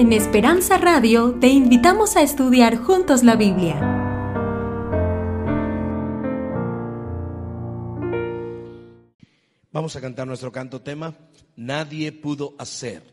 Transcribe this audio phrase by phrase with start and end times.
[0.00, 3.78] En Esperanza Radio te invitamos a estudiar juntos la Biblia.
[9.70, 11.14] Vamos a cantar nuestro canto tema,
[11.54, 13.09] Nadie pudo hacer.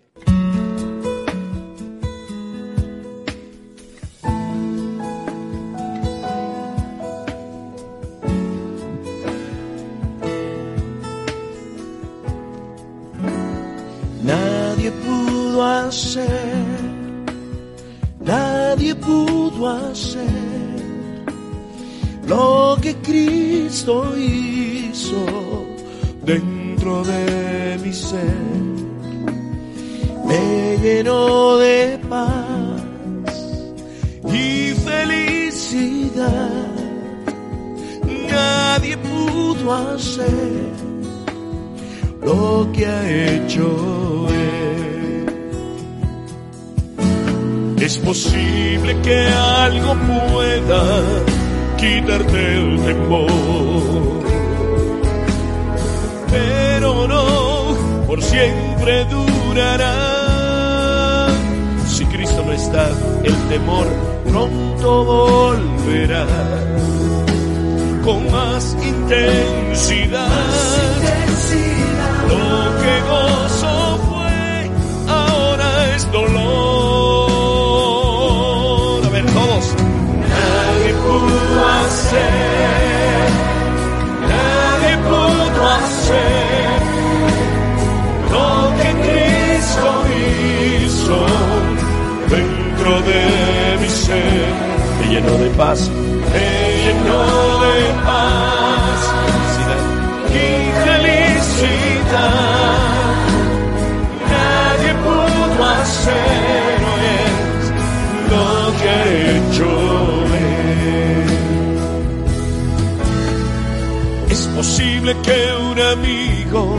[115.16, 116.78] Que un amigo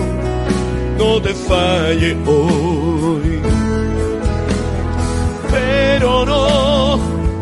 [0.99, 3.41] no te falle hoy,
[5.51, 6.99] pero no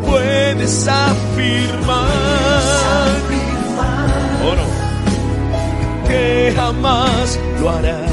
[0.06, 2.06] puedes afirmar.
[4.48, 4.86] ¿O no?
[6.06, 8.06] que jamás lo hará,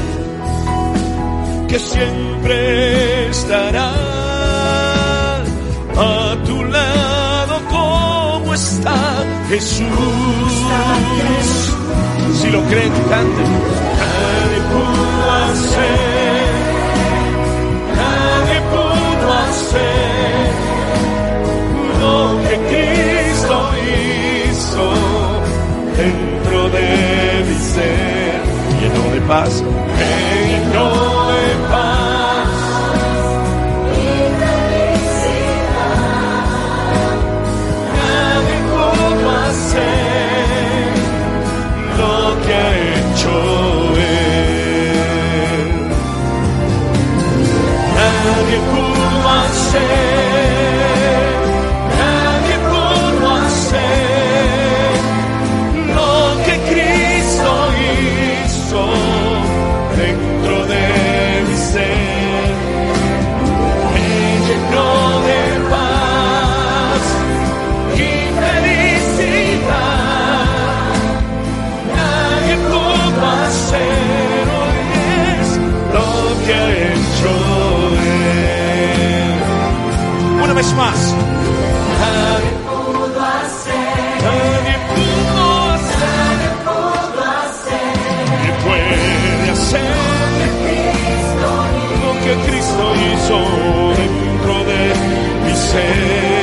[1.68, 3.92] que siempre estará
[5.96, 8.96] a tu lado como está
[9.48, 9.84] Jesús.
[12.34, 13.50] Si lo creen, canten.
[14.00, 16.52] Nadie pudo hacer,
[18.00, 20.44] nadie pudo hacer
[22.00, 23.56] lo que Cristo
[24.50, 24.86] hizo
[25.96, 26.88] dentro de
[27.48, 28.40] mi ser,
[28.80, 29.52] lleno de paz,
[29.96, 30.10] me
[30.48, 31.03] llenó
[48.24, 50.03] Nadie pudo hacer,
[80.54, 81.14] Más.
[82.64, 84.14] Pudo hacer,
[84.94, 86.04] pudo hacer
[89.50, 89.94] hacer
[92.02, 93.38] lo que Cristo hizo
[93.96, 94.80] dentro de
[95.44, 96.33] mi ser.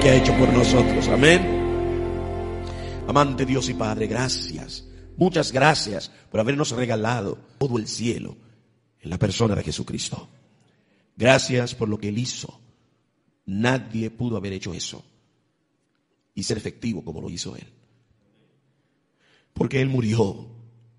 [0.00, 1.08] Que ha hecho por nosotros.
[1.08, 1.42] Amén.
[3.06, 4.86] Amante Dios y Padre, gracias.
[5.16, 8.36] Muchas gracias por habernos regalado todo el cielo
[9.00, 10.28] en la persona de Jesucristo.
[11.16, 12.60] Gracias por lo que Él hizo.
[13.44, 15.04] Nadie pudo haber hecho eso
[16.34, 17.66] y ser efectivo como lo hizo Él.
[19.52, 20.48] Porque Él murió,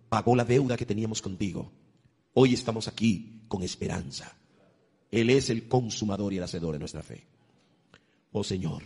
[0.09, 1.71] pagó la deuda que teníamos contigo.
[2.33, 4.36] Hoy estamos aquí con esperanza.
[5.09, 7.31] Él es el consumador y el hacedor de nuestra fe.
[8.31, 8.83] Oh Señor,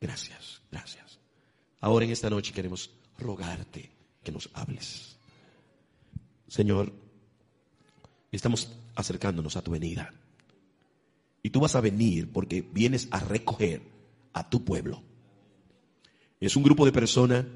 [0.00, 1.18] gracias, gracias.
[1.80, 3.90] Ahora en esta noche queremos rogarte
[4.22, 5.16] que nos hables.
[6.48, 6.92] Señor,
[8.30, 10.12] estamos acercándonos a tu venida.
[11.42, 13.82] Y tú vas a venir porque vienes a recoger
[14.32, 15.02] a tu pueblo.
[16.40, 17.46] Es un grupo de personas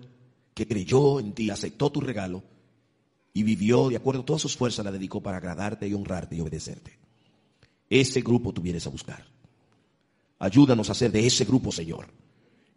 [0.55, 2.43] que creyó en ti, aceptó tu regalo
[3.33, 6.41] y vivió de acuerdo a todas sus fuerzas, la dedicó para agradarte y honrarte y
[6.41, 6.99] obedecerte.
[7.89, 9.27] Ese grupo tú vienes a buscar.
[10.41, 12.09] Ayúdanos a ser de ese grupo, Señor.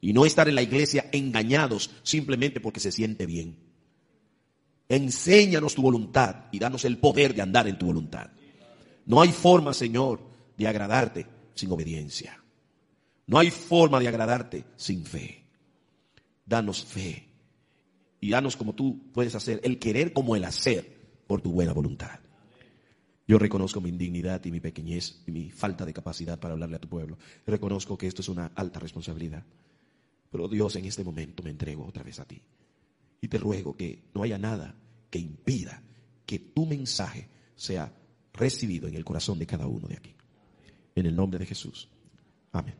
[0.01, 3.57] Y no estar en la iglesia engañados simplemente porque se siente bien.
[4.89, 8.29] Enséñanos tu voluntad y danos el poder de andar en tu voluntad.
[9.05, 10.19] No hay forma, Señor,
[10.57, 11.25] de agradarte
[11.55, 12.43] sin obediencia.
[13.25, 15.45] No hay forma de agradarte sin fe.
[16.45, 17.29] Danos fe
[18.19, 22.19] y danos como tú puedes hacer, el querer como el hacer por tu buena voluntad.
[23.25, 26.81] Yo reconozco mi indignidad y mi pequeñez y mi falta de capacidad para hablarle a
[26.81, 27.17] tu pueblo.
[27.45, 29.45] Reconozco que esto es una alta responsabilidad.
[30.29, 32.41] Pero Dios, en este momento me entrego otra vez a ti.
[33.21, 34.75] Y te ruego que no haya nada
[35.09, 35.81] que impida
[36.25, 37.93] que tu mensaje sea
[38.33, 40.13] recibido en el corazón de cada uno de aquí.
[40.95, 41.87] En el nombre de Jesús.
[42.51, 42.75] Amén.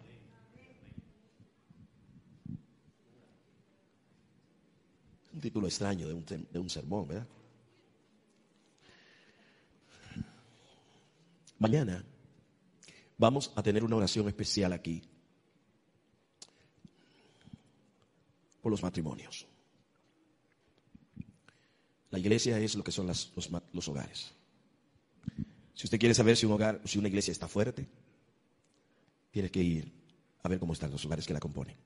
[5.33, 7.27] Un título extraño de un, de un sermón, ¿verdad?
[11.63, 12.03] Mañana
[13.17, 15.01] vamos a tener una oración especial aquí
[18.61, 19.47] por los matrimonios.
[22.11, 23.31] La iglesia es lo que son los,
[23.71, 24.33] los hogares.
[25.73, 27.87] Si usted quiere saber si un hogar, si una iglesia está fuerte,
[29.31, 29.89] tiene que ir
[30.41, 31.77] a ver cómo están los hogares que la componen.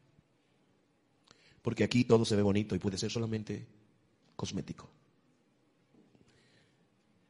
[1.62, 3.68] Porque aquí todo se ve bonito y puede ser solamente
[4.36, 4.90] cosmético.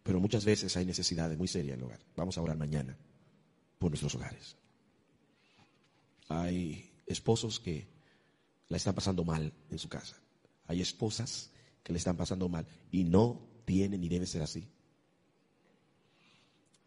[0.08, 2.00] Pero muchas veces hay necesidades muy serias en el hogar.
[2.16, 2.96] Vamos a orar mañana
[3.78, 4.56] por nuestros hogares.
[6.30, 7.86] Hay esposos que
[8.70, 10.16] la están pasando mal en su casa.
[10.68, 11.52] Hay esposas
[11.84, 14.70] que le están pasando mal y no tiene ni debe ser así.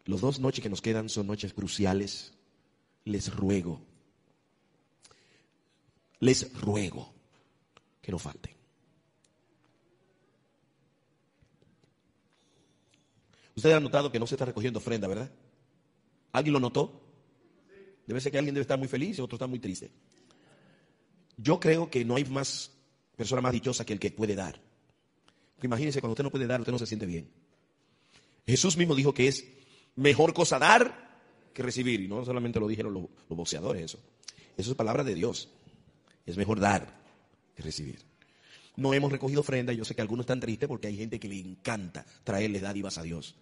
[0.05, 2.33] Los dos noches que nos quedan son noches cruciales.
[3.05, 3.85] Les ruego,
[6.19, 7.13] les ruego
[8.01, 8.60] que no falten.
[13.61, 15.29] Ustedes han notado que no se está recogiendo ofrenda, ¿verdad?
[16.31, 16.99] ¿Alguien lo notó?
[18.07, 19.91] Debe ser que alguien debe estar muy feliz y otro está muy triste.
[21.37, 22.71] Yo creo que no hay más
[23.15, 24.59] persona más dichosa que el que puede dar.
[25.53, 27.29] Porque imagínense, cuando usted no puede dar, usted no se siente bien.
[28.47, 29.45] Jesús mismo dijo que es
[29.95, 31.19] mejor cosa dar
[31.53, 32.01] que recibir.
[32.01, 33.99] Y no solamente lo dijeron los, los boxeadores, eso.
[34.57, 35.49] Eso es palabra de Dios.
[36.25, 36.99] Es mejor dar
[37.55, 37.99] que recibir.
[38.75, 39.71] No hemos recogido ofrenda.
[39.71, 43.03] Yo sé que algunos están tristes porque hay gente que le encanta traerle dádivas a
[43.03, 43.35] Dios.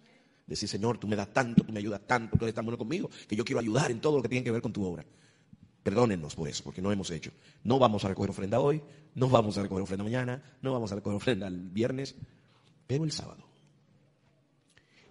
[0.50, 3.08] Decir, Señor, tú me das tanto, tú me ayudas tanto, tú eres tan bueno conmigo,
[3.26, 5.04] que yo quiero ayudar en todo lo que tiene que ver con tu obra.
[5.82, 7.30] Perdónennos por eso, porque no hemos hecho.
[7.64, 8.82] No vamos a recoger ofrenda hoy,
[9.14, 12.16] no vamos a recoger ofrenda mañana, no vamos a recoger ofrenda el viernes,
[12.86, 13.44] pero el sábado.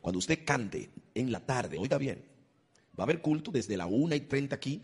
[0.02, 2.24] Cuando usted cante en la tarde, oiga bien,
[3.00, 4.82] va a haber culto desde la 1 y 30 aquí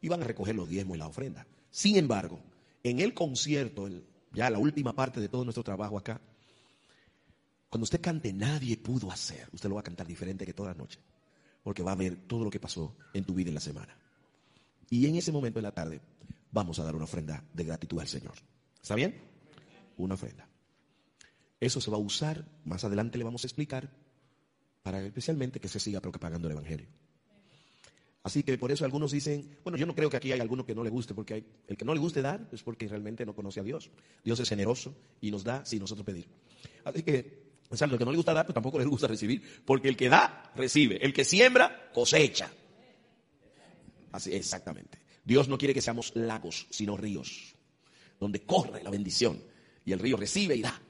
[0.00, 1.46] y van a recoger los diezmos y la ofrenda.
[1.70, 2.40] Sin embargo,
[2.82, 6.20] en el concierto, el- ya la última parte de todo nuestro trabajo acá,
[7.68, 10.78] cuando usted cante Nadie pudo hacer, usted lo va a cantar diferente que toda la
[10.78, 10.98] noche,
[11.62, 13.96] porque va a ver todo lo que pasó en tu vida en la semana.
[14.90, 16.00] Y en ese momento en la tarde
[16.50, 18.34] vamos a dar una ofrenda de gratitud al Señor.
[18.80, 19.20] ¿Está bien?
[19.98, 20.48] Una ofrenda.
[21.60, 23.90] Eso se va a usar, más adelante le vamos a explicar,
[24.82, 26.88] para especialmente que se siga propagando el Evangelio.
[28.22, 30.74] Así que por eso algunos dicen, bueno, yo no creo que aquí hay alguno que
[30.74, 33.60] no le guste, porque el que no le guste dar es porque realmente no conoce
[33.60, 33.90] a Dios.
[34.24, 36.28] Dios es generoso y nos da sin nosotros pedir.
[36.84, 39.88] Así que, o sea, que no le gusta dar, pues tampoco le gusta recibir, porque
[39.88, 41.04] el que da, recibe.
[41.04, 42.50] El que siembra, cosecha.
[44.12, 44.98] Así, exactamente.
[45.22, 47.54] Dios no quiere que seamos lagos, sino ríos,
[48.18, 49.42] donde corre la bendición
[49.84, 50.80] y el río recibe y da.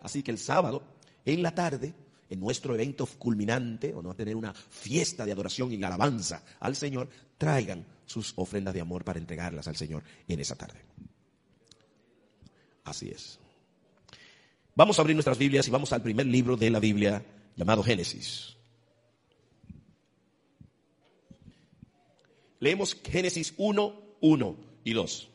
[0.00, 0.82] Así que el sábado,
[1.24, 1.94] en la tarde,
[2.28, 6.74] en nuestro evento culminante, o no a tener una fiesta de adoración y alabanza al
[6.74, 10.80] Señor, traigan sus ofrendas de amor para entregarlas al Señor en esa tarde.
[12.82, 13.38] Así es.
[14.76, 18.56] Vamos a abrir nuestras Biblias y vamos al primer libro de la Biblia llamado Génesis.
[22.58, 25.28] Leemos Génesis 1, 1 y 2.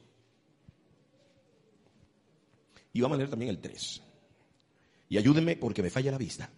[2.94, 4.02] Y vamos a leer también el 3.
[5.10, 6.50] Y ayúdenme porque me falla la vista.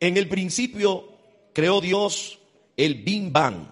[0.00, 1.18] En el principio
[1.52, 2.38] creó Dios
[2.76, 3.66] el Bing Bang.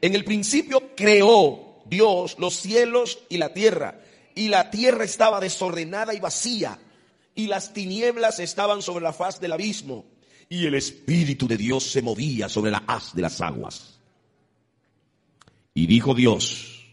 [0.00, 4.00] En el principio creó Dios los cielos y la tierra,
[4.34, 6.78] y la tierra estaba desordenada y vacía,
[7.34, 10.04] y las tinieblas estaban sobre la faz del abismo,
[10.48, 13.98] y el Espíritu de Dios se movía sobre la haz de las aguas.
[15.74, 16.86] Y dijo Dios,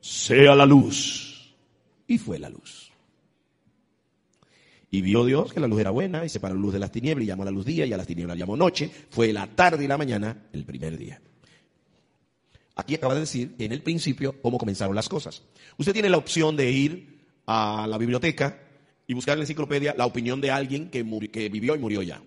[0.00, 1.54] sea la luz,
[2.06, 2.92] y fue la luz.
[4.90, 7.24] Y vio Dios que la luz era buena, y separó la luz de las tinieblas,
[7.24, 8.90] y llamó a la luz día, y a las tinieblas llamó noche.
[9.10, 11.20] Fue la tarde y la mañana el primer día.
[12.76, 15.42] Aquí acaba de decir en el principio cómo comenzaron las cosas.
[15.78, 18.60] Usted tiene la opción de ir a la biblioteca
[19.06, 22.20] y buscar en la enciclopedia la opinión de alguien que, que vivió y murió ya.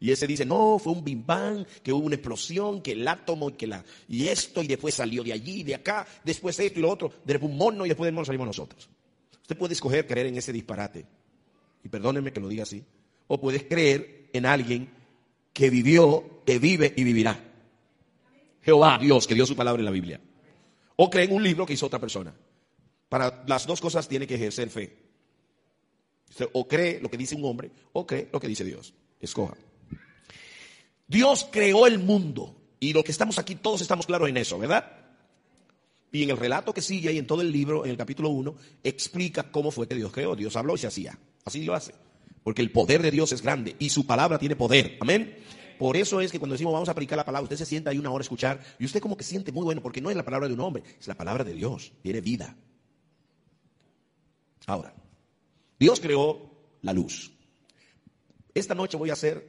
[0.00, 3.48] Y ese dice, no, fue un bim bang, que hubo una explosión, que el átomo,
[3.48, 6.82] y que la, y esto, y después salió de allí, de acá, después esto y
[6.82, 8.90] lo otro, después un mono, y después del mono salimos nosotros.
[9.40, 11.06] Usted puede escoger creer en ese disparate,
[11.82, 12.84] y perdónenme que lo diga así,
[13.28, 14.90] o puedes creer en alguien
[15.54, 17.53] que vivió, que vive y vivirá.
[18.64, 20.20] Jehová, Dios, que dio su palabra en la Biblia.
[20.96, 22.34] O cree en un libro que hizo otra persona.
[23.08, 24.96] Para las dos cosas tiene que ejercer fe.
[26.52, 28.94] O cree lo que dice un hombre, o cree lo que dice Dios.
[29.20, 29.54] Escoja.
[31.06, 32.56] Dios creó el mundo.
[32.80, 34.90] Y lo que estamos aquí, todos estamos claros en eso, ¿verdad?
[36.12, 38.54] Y en el relato que sigue y en todo el libro, en el capítulo 1,
[38.82, 40.36] explica cómo fue que Dios creó.
[40.36, 41.18] Dios habló y se hacía.
[41.44, 41.94] Así lo hace.
[42.42, 44.96] Porque el poder de Dios es grande y su palabra tiene poder.
[45.00, 45.36] Amén.
[45.78, 47.98] Por eso es que cuando decimos vamos a aplicar la palabra, usted se sienta ahí
[47.98, 50.24] una hora a escuchar y usted como que siente muy bueno, porque no es la
[50.24, 51.92] palabra de un hombre, es la palabra de Dios.
[52.02, 52.56] Tiene vida.
[54.66, 54.94] Ahora,
[55.78, 56.50] Dios creó
[56.82, 57.32] la luz.
[58.54, 59.46] Esta noche voy a hacer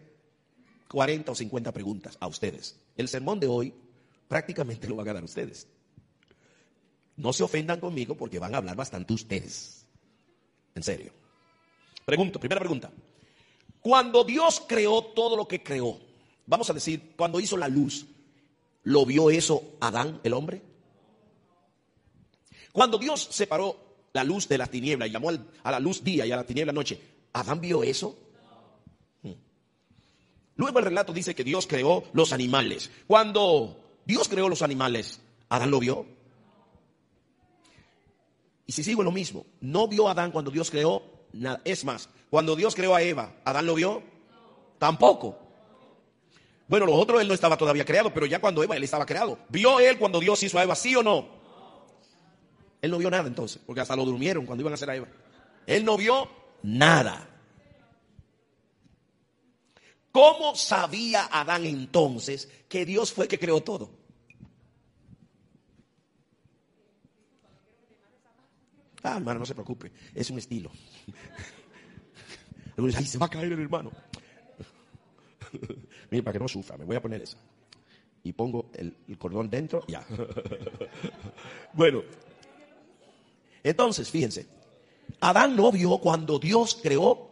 [0.89, 2.79] 40 o 50 preguntas a ustedes.
[2.97, 3.73] El sermón de hoy
[4.27, 5.67] prácticamente lo van a dar ustedes.
[7.17, 9.85] No se ofendan conmigo porque van a hablar bastante ustedes.
[10.73, 11.13] En serio.
[12.05, 12.91] Pregunto, primera pregunta.
[13.79, 15.99] Cuando Dios creó todo lo que creó,
[16.45, 18.05] vamos a decir, cuando hizo la luz,
[18.83, 20.61] ¿lo vio eso Adán, el hombre?
[22.71, 23.77] Cuando Dios separó
[24.13, 25.29] la luz de la tiniebla y llamó
[25.63, 26.99] a la luz día y a la tiniebla noche,
[27.33, 28.17] ¿Adán vio eso?
[29.23, 29.33] Hmm.
[30.55, 32.91] Luego el relato dice que Dios creó los animales.
[33.07, 36.05] Cuando Dios creó los animales, ¿Adán lo vio?
[38.67, 41.61] Y si sigo en lo mismo, no vio a Adán cuando Dios creó nada.
[41.65, 44.01] Es más, cuando Dios creó a Eva, ¿Adán lo vio?
[44.79, 45.44] Tampoco.
[46.67, 49.39] Bueno, lo otro él no estaba todavía creado, pero ya cuando Eva él estaba creado.
[49.49, 51.27] ¿Vio él cuando Dios hizo a Eva, sí o no?
[52.81, 55.07] Él no vio nada entonces, porque hasta lo durmieron cuando iban a hacer a Eva.
[55.65, 56.29] Él no vio
[56.63, 57.29] nada.
[60.11, 63.91] ¿Cómo sabía Adán entonces que Dios fue el que creó todo?
[69.03, 70.71] Ah, hermano, no se preocupe, es un estilo.
[72.77, 73.91] Ay, se va a caer el hermano.
[76.09, 77.37] Mire, para que no sufra, me voy a poner eso.
[78.23, 80.05] Y pongo el, cordón dentro, ya.
[81.73, 82.01] bueno,
[83.63, 84.47] entonces, fíjense,
[85.19, 87.29] Adán no vio cuando Dios creó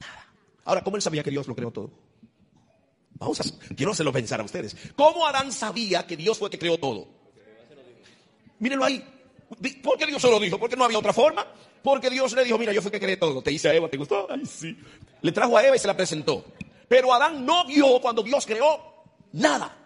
[0.00, 0.32] nada.
[0.64, 1.90] Ahora, ¿cómo él sabía que Dios lo creó todo?
[3.14, 4.74] Vamos a, quiero hacerlo pensar a ustedes.
[4.96, 7.06] ¿Cómo Adán sabía que Dios fue que creó todo?
[8.58, 9.04] Mírenlo ahí.
[9.82, 10.58] ¿Por qué Dios se lo dijo?
[10.58, 11.46] Porque no había otra forma.
[11.82, 13.42] Porque Dios le dijo, mira, yo fui que creé todo.
[13.42, 14.26] Te hice a Eva, ¿te gustó?
[14.30, 14.76] Ay, sí.
[15.22, 16.44] Le trajo a Eva y se la presentó.
[16.90, 19.78] Pero Adán no vio cuando Dios creó nada.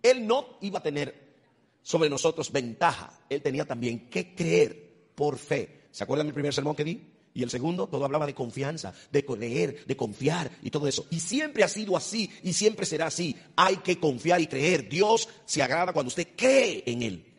[0.00, 1.34] Él no iba a tener
[1.82, 3.24] sobre nosotros ventaja.
[3.28, 5.88] Él tenía también que creer por fe.
[5.90, 7.12] ¿Se acuerdan del primer sermón que di?
[7.34, 11.08] Y el segundo, todo hablaba de confianza, de creer, de confiar y todo eso.
[11.10, 13.34] Y siempre ha sido así y siempre será así.
[13.56, 14.88] Hay que confiar y creer.
[14.88, 17.34] Dios se agrada cuando usted cree en Él.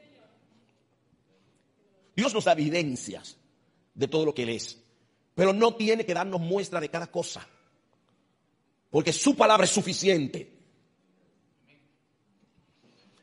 [2.18, 3.38] Dios nos da evidencias
[3.94, 4.89] de todo lo que Él es.
[5.40, 7.48] Pero no tiene que darnos muestra de cada cosa.
[8.90, 10.52] Porque su palabra es suficiente.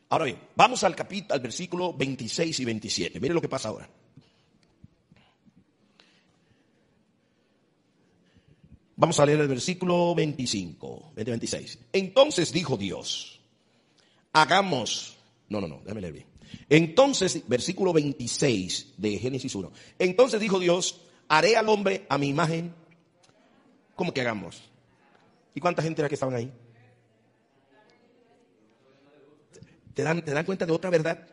[0.08, 3.20] Ahora bien, vamos al capítulo, al versículo 26 y 27.
[3.20, 3.87] Miren lo que pasa ahora.
[8.96, 11.78] Vamos a leer el versículo 25, 20, 26.
[11.92, 13.42] Entonces dijo Dios,
[14.32, 15.18] hagamos,
[15.50, 16.26] no, no, no, déjame leer bien.
[16.70, 19.70] Entonces, versículo 26 de Génesis 1.
[19.99, 22.75] Entonces dijo Dios, haré al hombre a mi imagen.
[23.95, 24.62] ¿Cómo que hagamos?
[25.54, 26.52] ¿Y cuánta gente era que estaban ahí?
[29.95, 31.26] ¿Te dan, ¿Te dan cuenta de otra verdad?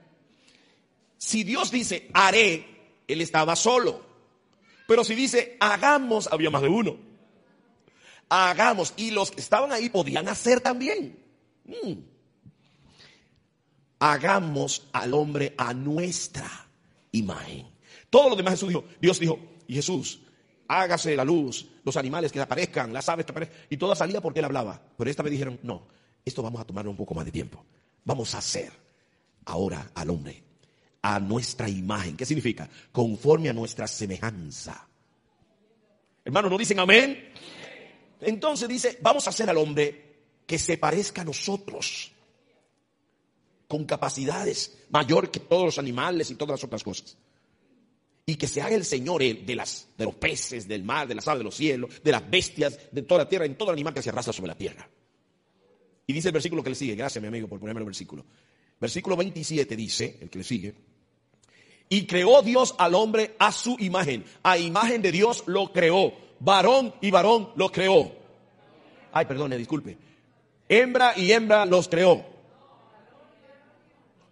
[1.18, 2.66] Si Dios dice, haré,
[3.08, 4.02] Él estaba solo.
[4.88, 6.98] Pero si dice, hagamos, había más de uno.
[8.30, 8.94] Hagamos.
[8.98, 11.18] Y los que estaban ahí podían hacer también.
[11.66, 11.94] Mm.
[14.00, 16.50] Hagamos al hombre a nuestra
[17.12, 17.68] imagen.
[18.10, 20.20] Todo lo demás Jesús dijo, Dios dijo, y Jesús,
[20.68, 23.58] hágase la luz, los animales que aparezcan, las aves que aparezcan.
[23.70, 24.82] Y toda salía porque él hablaba.
[24.98, 25.88] Pero esta vez dijeron, no,
[26.26, 27.64] esto vamos a tomar un poco más de tiempo.
[28.06, 28.72] Vamos a hacer.
[29.46, 30.44] ahora al hombre
[31.04, 32.18] a nuestra imagen.
[32.18, 32.68] ¿Qué significa?
[32.92, 34.88] Conforme a nuestra semejanza.
[36.26, 37.32] Hermanos, ¿no dicen amén?
[38.22, 40.14] Entonces dice, vamos a hacer al hombre
[40.48, 42.12] que se parezca a nosotros,
[43.68, 47.18] con capacidades mayor que todos los animales y todas las otras cosas.
[48.26, 51.16] Y que se haga el Señor él, de, las, de los peces, del mar, de
[51.16, 53.94] las aves de los cielos, de las bestias, de toda la tierra, en todo animal
[53.94, 54.90] que se arrastra sobre la tierra.
[56.08, 58.26] Y dice el versículo que le sigue, gracias mi amigo por ponerme el versículo.
[58.80, 60.74] Versículo 27 dice, el que le sigue,
[61.90, 66.94] y creó Dios al hombre a su imagen, a imagen de Dios lo creó, varón
[67.02, 68.12] y varón lo creó.
[69.12, 69.98] Ay, perdone, disculpe.
[70.68, 72.26] Hembra y hembra los creó.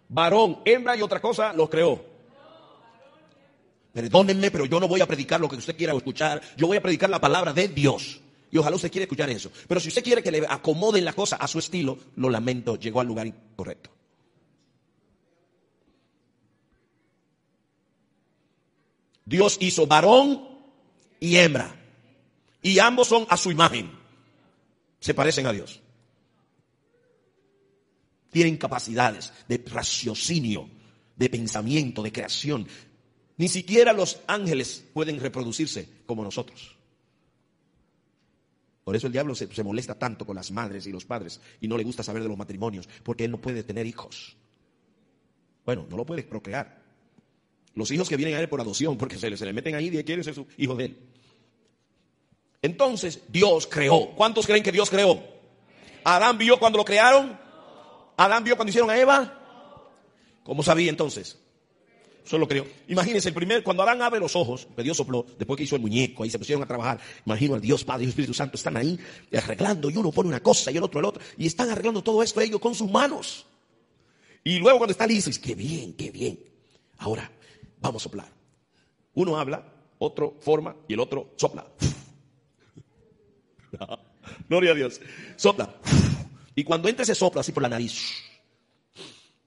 [0.08, 2.11] Varón, hembra y otra cosa los creó.
[3.92, 6.40] Perdónenme, pero yo no voy a predicar lo que usted quiera escuchar.
[6.56, 8.20] Yo voy a predicar la palabra de Dios.
[8.50, 9.50] Y ojalá usted quiera escuchar eso.
[9.68, 13.00] Pero si usted quiere que le acomoden la cosa a su estilo, lo lamento, llegó
[13.00, 13.90] al lugar incorrecto.
[19.24, 20.48] Dios hizo varón
[21.20, 21.74] y hembra.
[22.62, 23.90] Y ambos son a su imagen.
[25.00, 25.80] Se parecen a Dios.
[28.30, 30.68] Tienen capacidades de raciocinio,
[31.16, 32.66] de pensamiento, de creación.
[33.36, 36.76] Ni siquiera los ángeles pueden reproducirse como nosotros.
[38.84, 41.76] Por eso el diablo se, molesta tanto con las madres y los padres y no
[41.76, 44.36] le gusta saber de los matrimonios, porque él no puede tener hijos.
[45.64, 46.82] Bueno, no lo puede procrear.
[47.74, 49.86] Los hijos que vienen a él por adopción, porque se le, se le meten ahí
[49.86, 50.98] y quieren ser su hijo de él.
[52.60, 54.10] Entonces, Dios creó.
[54.14, 55.22] ¿Cuántos creen que Dios creó?
[56.04, 57.38] ¿Adán vio cuando lo crearon?
[58.16, 59.38] ¿Adán vio cuando hicieron a Eva?
[60.42, 61.38] ¿Cómo sabía entonces?
[62.24, 62.66] Solo creo.
[62.88, 65.82] Imagínense, el primer, cuando Adán abre los ojos, que Dios sopló, después que hizo el
[65.82, 67.00] muñeco, ahí se pusieron a trabajar.
[67.26, 68.98] Imagino al Dios Padre y Espíritu Santo están ahí
[69.36, 72.22] arreglando, y uno pone una cosa y el otro el otro, y están arreglando todo
[72.22, 73.46] esto ellos con sus manos.
[74.44, 76.38] Y luego cuando está listo, dice, qué bien, qué bien.
[76.98, 77.30] Ahora,
[77.80, 78.28] vamos a soplar.
[79.14, 79.66] Uno habla,
[79.98, 81.66] otro forma y el otro sopla.
[84.48, 85.00] Gloria a Dios.
[85.36, 85.74] Sopla.
[86.54, 88.14] Y cuando entra ese sopla así por la nariz,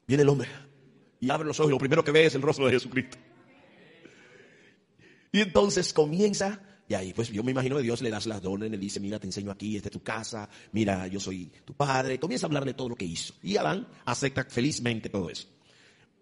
[0.08, 0.65] viene el hombre
[1.26, 3.18] y abre los ojos y lo primero que ve es el rostro de Jesucristo.
[5.32, 8.70] Y entonces comienza, y ahí pues yo me imagino que Dios le das las dones,
[8.70, 12.20] le dice, mira, te enseño aquí, esta es tu casa, mira, yo soy tu padre,
[12.20, 13.34] comienza a hablarle todo lo que hizo.
[13.42, 15.48] Y Adán acepta felizmente todo eso.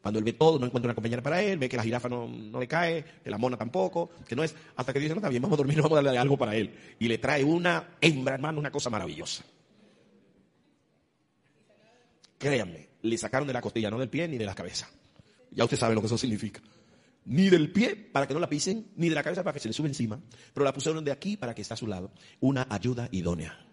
[0.01, 2.25] Cuando él ve todo, no encuentra una compañera para él, ve que la jirafa no,
[2.27, 5.29] no, le cae, que la mona tampoco, que no es, hasta que dice, no, está
[5.29, 6.73] bien, vamos a dormir, vamos a darle algo para él.
[6.97, 9.43] Y le trae una hembra, hermano, una cosa maravillosa.
[12.37, 14.89] Créanme, le sacaron de la costilla, no del pie ni de la cabeza.
[15.51, 16.61] Ya usted sabe lo que eso significa.
[17.25, 19.67] Ni del pie para que no la pisen, ni de la cabeza para que se
[19.67, 20.19] le sube encima,
[20.53, 22.11] pero la pusieron de aquí para que esté a su lado.
[22.39, 23.65] Una ayuda idónea.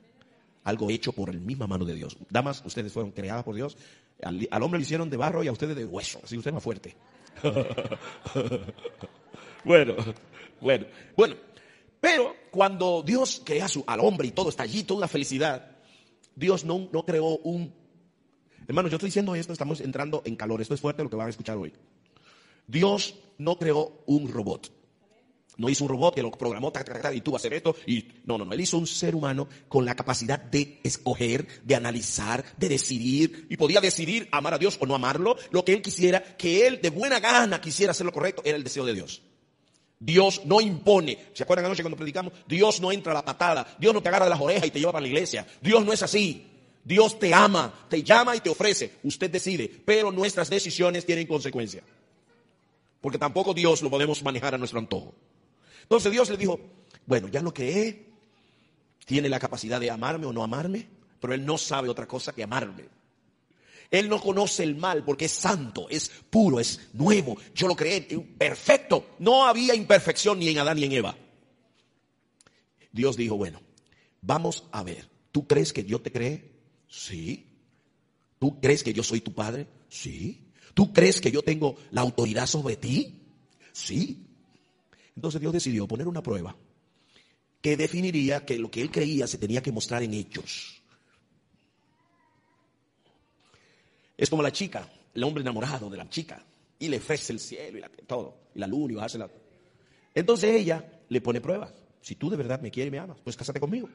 [0.65, 2.19] Algo hecho por la misma mano de Dios.
[2.29, 3.79] Damas, ustedes fueron creadas por Dios.
[4.23, 6.21] Al, hombre le hicieron de barro y a ustedes de hueso.
[6.23, 6.97] Así usted más fuerte.
[9.65, 9.95] bueno,
[10.61, 11.37] bueno, bueno.
[12.01, 15.71] Pero cuando Dios crea su, al hombre y todo está allí, toda la felicidad,
[16.35, 17.80] Dios no, no creó un
[18.71, 20.63] Hermanos, yo estoy diciendo esto, estamos entrando en calor.
[20.63, 21.73] Esto es fuerte lo que van a escuchar hoy.
[22.69, 24.71] Dios no creó un robot.
[25.57, 26.73] No hizo un robot que lo programó
[27.13, 27.75] y tú vas a hacer esto.
[27.85, 28.53] Y no, no, no.
[28.53, 33.49] Él hizo un ser humano con la capacidad de escoger, de analizar, de decidir.
[33.51, 35.37] Y podía decidir amar a Dios o no amarlo.
[35.51, 38.63] Lo que él quisiera, que él de buena gana quisiera hacer lo correcto, era el
[38.63, 39.21] deseo de Dios.
[39.99, 41.19] Dios no impone.
[41.33, 42.35] ¿Se acuerdan anoche cuando predicamos?
[42.47, 43.67] Dios no entra a la patada.
[43.81, 45.45] Dios no te agarra las orejas y te lleva para la iglesia.
[45.61, 46.50] Dios no es así.
[46.85, 48.99] Dios te ama, te llama y te ofrece.
[49.03, 51.83] Usted decide, pero nuestras decisiones tienen consecuencia.
[53.01, 55.15] Porque tampoco Dios lo podemos manejar a nuestro antojo.
[55.83, 56.61] Entonces Dios le dijo,
[57.07, 58.07] bueno, ya lo creé,
[59.05, 60.87] tiene la capacidad de amarme o no amarme,
[61.21, 62.89] pero Él no sabe otra cosa que amarme.
[63.91, 67.37] Él no conoce el mal porque es santo, es puro, es nuevo.
[67.55, 68.03] Yo lo creé
[68.39, 69.17] perfecto.
[69.19, 71.17] No había imperfección ni en Adán ni en Eva.
[72.93, 73.61] Dios dijo, bueno,
[74.21, 75.09] vamos a ver.
[75.33, 76.51] ¿Tú crees que Dios te cree?
[76.91, 77.47] Sí.
[78.39, 79.67] ¿Tú crees que yo soy tu padre?
[79.89, 80.53] Sí.
[80.75, 83.23] ¿Tú crees que yo tengo la autoridad sobre ti?
[83.73, 84.27] Sí.
[85.15, 86.57] Entonces Dios decidió poner una prueba
[87.61, 90.83] que definiría que lo que él creía se tenía que mostrar en hechos.
[94.17, 96.45] Es como la chica, el hombre enamorado de la chica,
[96.79, 99.31] y le ofrece el cielo y la, todo, y la luna y hacer la...
[100.15, 101.73] Entonces ella le pone pruebas.
[102.01, 103.89] Si tú de verdad me quieres y me amas, pues cásate conmigo.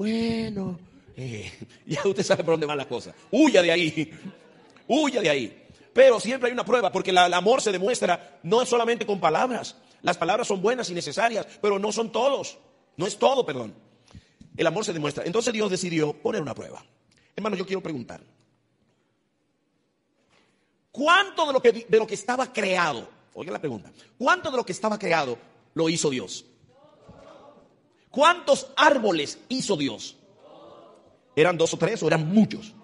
[0.00, 0.78] Bueno,
[1.14, 1.52] eh,
[1.86, 3.14] ya usted sabe por dónde van las cosas.
[3.30, 4.10] Huya de ahí,
[4.88, 5.66] huya de ahí.
[5.92, 9.76] Pero siempre hay una prueba, porque el amor se demuestra no solamente con palabras.
[10.00, 12.56] Las palabras son buenas y necesarias, pero no son todos.
[12.96, 13.74] No es todo, perdón.
[14.56, 15.26] El amor se demuestra.
[15.26, 16.82] Entonces Dios decidió poner una prueba.
[17.36, 18.22] Hermano, yo quiero preguntar.
[20.90, 23.06] ¿Cuánto de lo que, de lo que estaba creado?
[23.34, 23.92] Oiga la pregunta.
[24.16, 25.36] ¿Cuánto de lo que estaba creado
[25.74, 26.46] lo hizo Dios?
[28.10, 30.16] ¿Cuántos árboles hizo Dios?
[31.36, 32.74] ¿Eran dos o tres o eran muchos?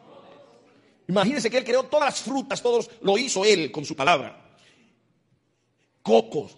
[1.09, 4.59] Imagínense que Él creó todas las frutas, todos lo hizo Él con su palabra.
[6.03, 6.57] Cocos,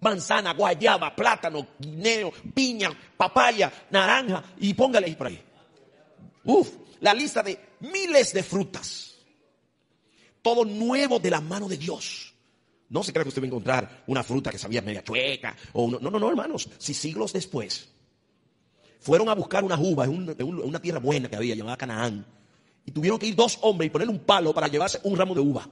[0.00, 5.42] manzana, guayaba, plátano, guineo, piña, papaya, naranja y póngale ahí por ahí.
[6.44, 9.14] Uf, la lista de miles de frutas.
[10.40, 12.32] Todo nuevo de la mano de Dios.
[12.88, 15.56] No se crea que usted va a encontrar una fruta que sabía media chueca.
[15.72, 16.68] O no, no, no, hermanos.
[16.78, 17.95] Si siglos después
[19.06, 22.26] fueron a buscar unas uvas una tierra buena que había llamada Canaán.
[22.84, 25.40] Y tuvieron que ir dos hombres y ponerle un palo para llevarse un ramo de
[25.40, 25.68] uva.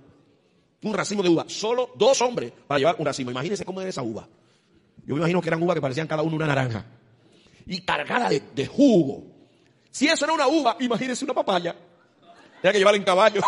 [0.83, 1.45] Un racimo de uva.
[1.49, 3.33] Solo dos hombres para llevar un racimo.
[3.33, 4.29] Imagínense cómo era esa uva.
[5.05, 6.87] Yo me imagino que eran uvas que parecían cada uno una naranja.
[7.67, 9.25] Y cargada de, de jugo.
[9.91, 11.75] Si eso era una uva, imagínense una papaya.
[12.63, 13.41] Tenía que llevarla en caballo.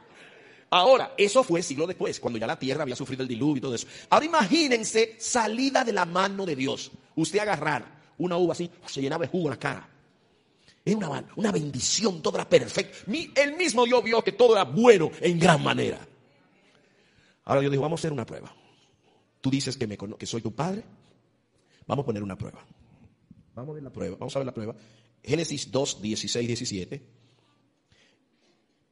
[0.70, 3.74] Ahora, eso fue siglo después, cuando ya la tierra había sufrido el diluvio y todo
[3.74, 3.86] eso.
[4.08, 6.90] Ahora imagínense salida de la mano de Dios.
[7.14, 9.88] Usted agarrar una uva así, se llenaba de jugo la cara.
[10.84, 13.10] Es una, una bendición, toda era perfecta.
[13.36, 15.98] El mismo Dios vio que todo era bueno en gran manera.
[17.44, 18.54] Ahora Dios dijo, vamos a hacer una prueba.
[19.40, 20.84] Tú dices que, me, que soy tu padre.
[21.86, 22.64] Vamos a poner una prueba.
[23.54, 24.16] Vamos a ver la prueba.
[24.18, 24.74] Vamos a ver la prueba.
[25.22, 27.02] Génesis 2, 16, 17.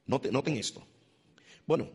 [0.06, 0.82] Noten, noten esto.
[1.66, 1.88] Bueno,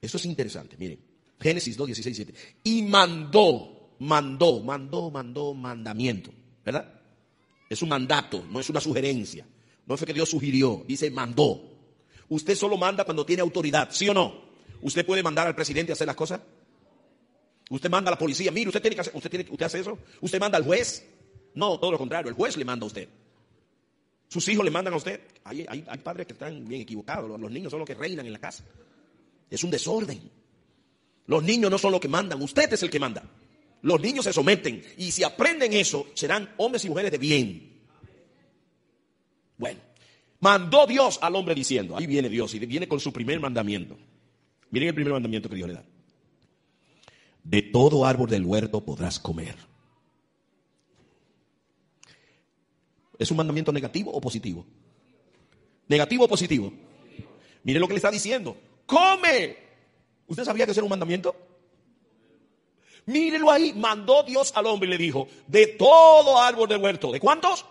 [0.00, 0.76] eso es interesante.
[0.76, 0.98] Miren,
[1.40, 2.58] Génesis 2, 16, 17.
[2.64, 6.30] Y mandó, mandó, mandó, mandó mandamiento.
[6.64, 7.00] ¿Verdad?
[7.68, 9.46] Es un mandato, no es una sugerencia.
[9.86, 11.70] No fue que Dios sugirió, dice mandó.
[12.28, 14.34] Usted solo manda cuando tiene autoridad, ¿sí o no?
[14.82, 16.40] ¿Usted puede mandar al presidente a hacer las cosas?
[17.70, 19.98] Usted manda a la policía, mire, usted tiene que hacer, usted, tiene, usted hace eso.
[20.20, 21.08] ¿Usted manda al juez?
[21.54, 23.08] No, todo lo contrario, el juez le manda a usted.
[24.28, 25.20] Sus hijos le mandan a usted.
[25.44, 27.38] Hay, padres que están bien equivocados.
[27.38, 28.64] Los, niños son los que reinan en la casa.
[29.50, 30.30] Es un desorden.
[31.26, 32.40] Los niños no son los que mandan.
[32.40, 33.22] Usted es el que manda.
[33.82, 34.82] Los niños se someten.
[34.96, 37.80] Y si aprenden eso, serán hombres y mujeres de bien.
[39.58, 39.80] Bueno,
[40.40, 43.96] mandó Dios al hombre diciendo, ahí viene Dios y viene con su primer mandamiento.
[44.70, 45.84] Miren el primer mandamiento que Dios le da.
[47.44, 49.56] De todo árbol del huerto podrás comer
[53.22, 54.66] ¿Es un mandamiento negativo o positivo?
[55.86, 56.72] ¿Negativo o positivo?
[57.62, 58.56] Mire lo que le está diciendo.
[58.84, 59.56] ¡Come!
[60.26, 61.36] ¿Usted sabía que eso era un mandamiento?
[63.06, 63.72] Mírelo ahí.
[63.72, 67.10] Mandó Dios al hombre y le dijo, de todo árbol del huerto.
[67.12, 67.64] ¿De cuántos?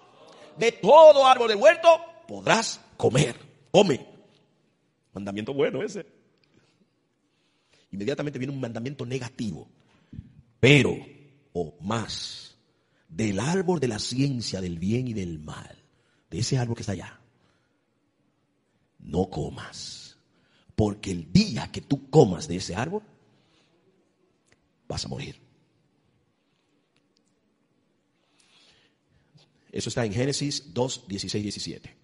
[0.57, 1.89] De todo árbol del huerto
[2.27, 3.35] podrás comer.
[3.71, 4.05] Come.
[5.13, 6.05] Mandamiento bueno ese.
[7.91, 9.67] Inmediatamente viene un mandamiento negativo.
[10.59, 10.95] Pero,
[11.53, 12.55] o más,
[13.09, 15.77] del árbol de la ciencia del bien y del mal,
[16.29, 17.19] de ese árbol que está allá,
[18.99, 20.17] no comas.
[20.75, 23.03] Porque el día que tú comas de ese árbol,
[24.91, 25.35] vas a morir.
[29.71, 31.95] Eso está en Génesis 2, 16, 17.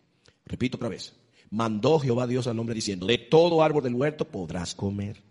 [0.46, 1.14] Repito otra vez.
[1.50, 5.22] Mandó Jehová Dios al hombre diciendo, de todo árbol del huerto podrás comer.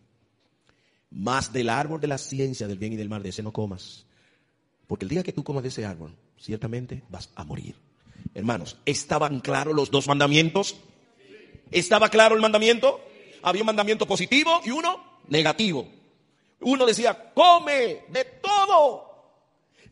[1.11, 4.07] Mas del árbol de la ciencia del bien y del mal, de ese no comas
[4.87, 7.75] porque el día que tú comas de ese árbol, ciertamente vas a morir.
[8.35, 10.77] Hermanos, ¿estaban claros los dos mandamientos?
[11.71, 13.01] ¿Estaba claro el mandamiento?
[13.43, 15.89] Había un mandamiento positivo y uno negativo.
[16.61, 19.07] Uno decía, come de todo.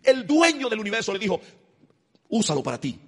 [0.03, 1.40] El dueño del universo le dijo,
[2.29, 2.98] úsalo para ti.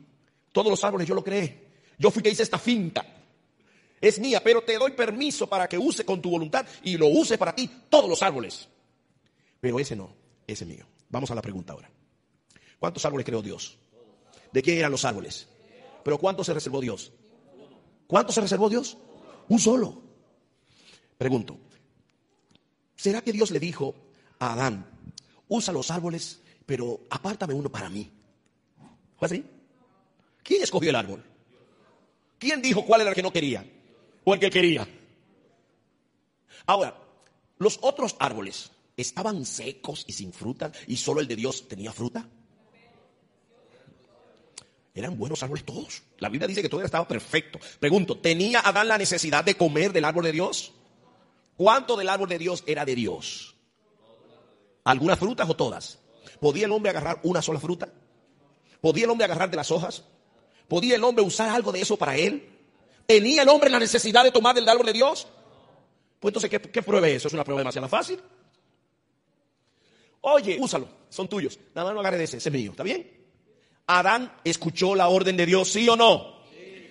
[0.53, 1.67] Todos los árboles yo lo creé.
[1.99, 3.05] Yo fui que hice esta finca.
[4.01, 7.39] Es mía, pero te doy permiso para que use con tu voluntad y lo use
[7.39, 8.69] para ti todos los árboles.
[9.61, 10.15] Pero ese no,
[10.47, 10.87] ese es mío.
[11.09, 11.91] Vamos a la pregunta ahora.
[12.79, 13.79] ¿Cuántos árboles creó Dios?
[14.53, 15.49] ¿De quién eran los árboles?
[16.05, 17.13] Pero ¿cuántos se reservó Dios?
[18.07, 18.97] ¿Cuántos se reservó Dios?
[19.49, 20.03] Un solo.
[21.19, 21.59] Pregunto,
[22.97, 23.95] ¿será que Dios le dijo
[24.39, 24.87] a Adán,
[25.49, 28.11] usa los árboles, pero apártame uno para mí?
[29.19, 29.45] ¿Fue así?
[30.43, 31.25] ¿Quién escogió el árbol?
[32.39, 33.65] ¿Quién dijo cuál era el que no quería?
[34.25, 34.87] ¿O el que quería?
[36.67, 36.97] Ahora,
[37.59, 42.29] los otros árboles, estaban secos y sin fruta y solo el de Dios tenía fruta.
[44.95, 46.03] Eran buenos árboles todos.
[46.19, 47.61] La Biblia dice que todo estaba perfecto.
[47.79, 50.73] Pregunto, ¿tenía Adán la necesidad de comer del árbol de Dios?
[51.57, 53.55] ¿Cuánto del árbol de Dios era de Dios?
[54.85, 55.99] ¿Algunas frutas o todas?
[56.41, 57.89] ¿Podía el hombre agarrar una sola fruta?
[58.81, 60.05] ¿Podía el hombre agarrar de las hojas?
[60.69, 62.49] ¿Podía el hombre usar algo de eso para él?
[63.07, 65.27] ¿Tenía el hombre la necesidad de tomar del árbol de Dios?
[66.21, 67.29] Pues entonces, ¿qué, qué prueba es eso?
[67.29, 68.21] Es una prueba demasiado fácil.
[70.21, 71.59] Oye, úsalo, son tuyos.
[71.75, 73.11] Nada más no agarre de ese, ese es mío, ¿está bien?
[73.87, 76.37] Adán escuchó la orden de Dios, ¿sí o no?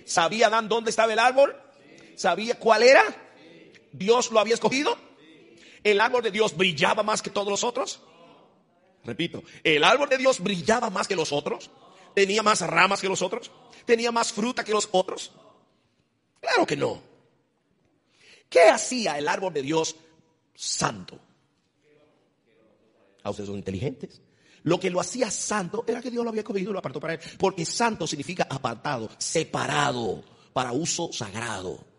[0.06, 1.56] ¿Sabía Adán dónde estaba el árbol?
[2.16, 3.04] ¿Sabía cuál era?
[3.98, 4.98] Dios lo había escogido?
[5.84, 8.02] ¿El árbol de Dios brillaba más que todos los otros?
[9.04, 11.70] Repito, ¿el árbol de Dios brillaba más que los otros?
[12.16, 13.52] ¿Tenía más ramas que los otros?
[13.86, 15.32] ¿Tenía más fruta que los otros?
[16.42, 17.02] Claro que no.
[18.50, 19.96] ¿Qué hacía el árbol de Dios
[20.56, 21.20] santo?
[23.24, 24.22] A ustedes son inteligentes.
[24.64, 27.14] Lo que lo hacía santo era que Dios lo había cogido y lo apartó para
[27.14, 27.20] él.
[27.38, 31.95] Porque santo significa apartado, separado, para uso sagrado.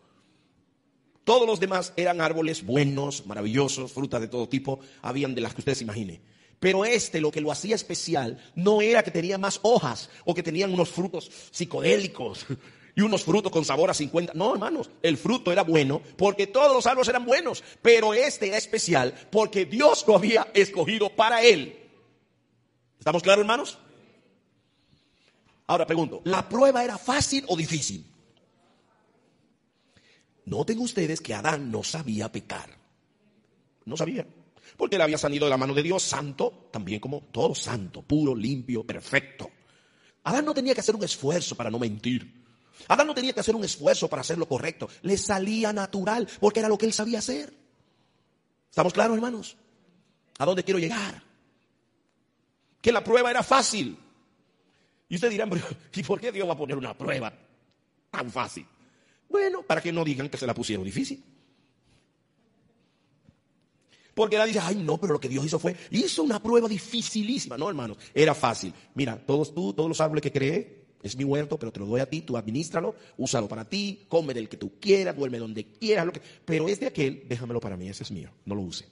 [1.27, 5.61] Todos los demás eran árboles buenos, maravillosos, frutas de todo tipo, habían de las que
[5.61, 6.23] ustedes imaginen.
[6.61, 10.45] Pero este lo que lo hacía especial no era que tenía más hojas o que
[10.45, 12.47] tenían unos frutos psicodélicos
[12.95, 14.35] y unos frutos con sabor a 50.
[14.37, 18.57] No, hermanos, el fruto era bueno porque todos los árboles eran buenos, pero este era
[18.57, 21.77] especial porque Dios lo había escogido para él.
[23.01, 23.79] ¿Estamos claros, hermanos?
[25.67, 28.07] Ahora pregunto, ¿la prueba era fácil o difícil?
[30.47, 32.71] Noten ustedes que Adán no sabía pecar.
[33.85, 34.27] No sabía.
[34.77, 38.35] Porque él había salido de la mano de Dios, santo, también como todo santo, puro,
[38.35, 39.51] limpio, perfecto.
[40.25, 42.45] Adán no tenía que hacer un esfuerzo para no mentir.
[42.89, 44.89] Adán no tenía que hacer un esfuerzo para hacer lo correcto.
[45.03, 47.53] Le salía natural porque era lo que él sabía hacer.
[48.71, 49.57] ¿Estamos claros, hermanos?
[50.39, 51.23] ¿A dónde quiero llegar?
[52.81, 53.99] Que la prueba era fácil.
[55.09, 55.51] Y ustedes dirán,
[55.95, 57.33] ¿y por qué Dios va a poner una prueba
[58.11, 58.67] tan fácil?
[59.29, 61.23] Bueno, para que no digan que se la pusieron difícil.
[64.15, 67.59] Porque él dice, ay no, pero lo que Dios hizo fue, hizo una prueba dificilísima.
[67.59, 68.73] No, hermanos, era fácil.
[68.95, 72.01] Mira, todos tú, todos los árboles que creé, es mi huerto, pero te lo doy
[72.01, 76.07] a ti, tú administralo, úsalo para ti, come del que tú quieras, duerme donde quieras,
[76.07, 78.87] lo que, pero es de aquel, déjamelo para mí, ese es mío, no lo use.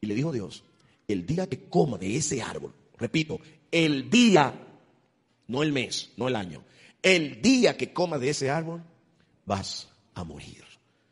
[0.00, 0.64] Y le dijo Dios,
[1.08, 4.54] el día que coma de ese árbol, repito, el día,
[5.48, 6.64] no el mes, no el año,
[7.02, 8.82] el día que coma de ese árbol,
[9.46, 10.64] vas a morir.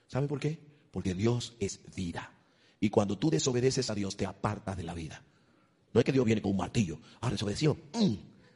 [0.06, 0.58] ¿Saben por qué?
[0.90, 2.32] Porque Dios es vida.
[2.80, 5.22] Y cuando tú desobedeces a Dios, te apartas de la vida.
[5.92, 6.98] No es que Dios viene con un martillo.
[7.20, 7.76] Ah, desobedeció.
[7.94, 8.14] Mm.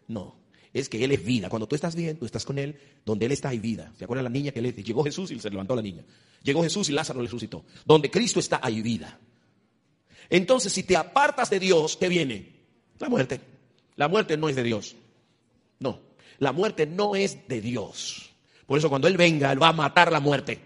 [0.08, 0.36] No.
[0.72, 1.48] Es que Él es vida.
[1.48, 2.78] Cuando tú estás bien, tú estás con Él.
[3.04, 3.92] Donde Él está hay vida.
[3.96, 4.82] ¿Se acuerdan la niña que le dice?
[4.82, 6.04] Llegó Jesús y se levantó la niña.
[6.42, 7.64] Llegó Jesús y Lázaro le resucitó.
[7.84, 9.18] Donde Cristo está hay vida.
[10.28, 12.56] Entonces, si te apartas de Dios, ¿qué viene?
[12.98, 13.40] La muerte.
[13.96, 14.96] La muerte no es de Dios.
[15.78, 16.00] No.
[16.38, 18.35] La muerte no es de Dios.
[18.66, 20.60] Por eso cuando Él venga, Él va a matar la muerte.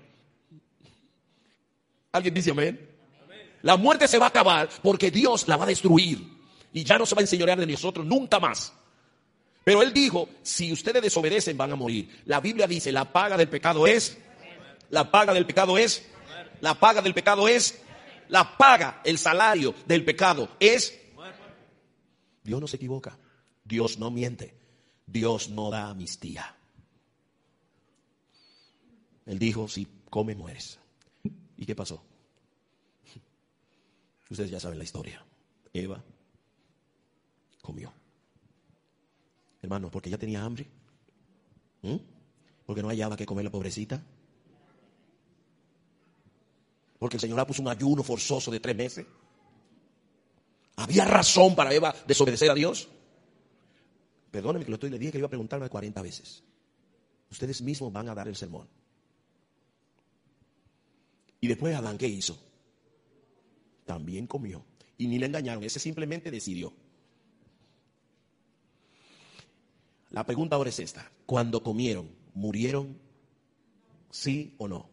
[2.13, 2.89] ¿Alguien dice amén?
[3.63, 6.27] La muerte se va a acabar porque Dios la va a destruir
[6.73, 8.73] y ya no se va a enseñorear de nosotros nunca más.
[9.65, 12.23] Pero él dijo, si ustedes desobedecen van a morir.
[12.25, 14.17] La Biblia dice, la paga del pecado es,
[14.89, 16.07] la paga del pecado es,
[16.61, 17.83] la paga del pecado es,
[18.29, 20.99] la paga, el salario del pecado es.
[22.43, 23.19] Dios no se equivoca,
[23.63, 24.55] Dios no miente,
[25.07, 26.57] Dios no da amnistía.
[29.27, 30.79] Él dijo, si come mueres.
[31.57, 32.03] ¿Y qué pasó?
[34.31, 35.25] Ustedes ya saben la historia.
[35.73, 36.03] Eva
[37.61, 37.93] comió.
[39.63, 40.67] Hermano, porque ya tenía hambre.
[41.83, 41.97] ¿Mm?
[42.67, 44.03] Porque no hallaba que comer la pobrecita.
[46.99, 49.07] Porque el Señor la puso un ayuno forzoso de tres meses.
[50.77, 52.89] ¿Había razón para Eva desobedecer a Dios?
[54.31, 56.43] Perdóneme que lo estoy, le dije que iba a preguntarme 40 veces.
[57.31, 58.69] Ustedes mismos van a dar el sermón.
[61.41, 62.51] Y después Adán, ¿qué hizo?
[63.91, 64.65] también comió.
[64.99, 66.73] Y ni le engañaron, ese simplemente decidió.
[70.11, 71.11] La pregunta ahora es esta.
[71.27, 72.97] Cuando comieron, ¿murieron?
[74.13, 74.89] ¿Sí o no?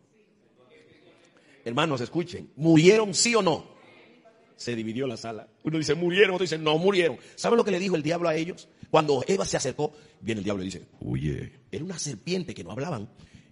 [1.63, 2.49] Hermanos, escuchen.
[2.55, 3.65] ¿Murieron sí o no?
[4.55, 5.47] Se dividió la sala.
[5.63, 7.19] Uno dice, murieron, otro dice, no murieron.
[7.35, 8.67] ¿Saben lo que le dijo el diablo a ellos?
[8.89, 12.71] Cuando Eva se acercó, viene el diablo y dice, oye, era una serpiente que no
[12.71, 13.07] hablaban.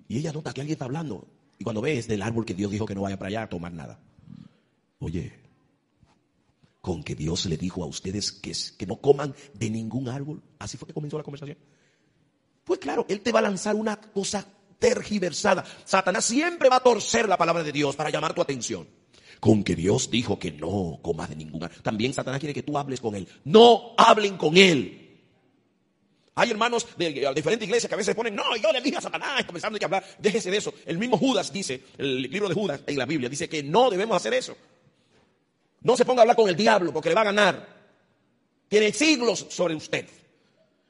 [0.08, 1.28] Y ella nota que alguien está hablando.
[1.58, 3.50] Y cuando ve es del árbol que Dios dijo que no vaya para allá a
[3.50, 4.00] tomar nada.
[5.00, 5.34] Oye,
[6.82, 10.44] con que Dios le dijo a ustedes que, que no coman de ningún árbol.
[10.60, 11.58] Así fue que comenzó la conversación.
[12.64, 14.46] Pues claro, Él te va a lanzar una cosa
[14.80, 15.64] tergiversada.
[15.84, 18.88] Satanás siempre va a torcer la palabra de Dios para llamar tu atención.
[19.40, 21.82] Con que Dios dijo que no comas de ningún árbol.
[21.82, 23.28] También Satanás quiere que tú hables con Él.
[23.44, 25.05] No hablen con Él.
[26.38, 29.46] Hay hermanos de, diferentes iglesias que a veces ponen, no, yo le dije a Satanás,
[29.46, 30.74] comenzando a hablar, déjese de eso.
[30.86, 34.18] El mismo Judas dice, el libro de Judas en la Biblia, dice que no debemos
[34.18, 34.58] hacer eso.
[35.82, 37.76] No se ponga a hablar con el diablo porque le va a ganar.
[38.68, 40.08] Tiene siglos sobre usted.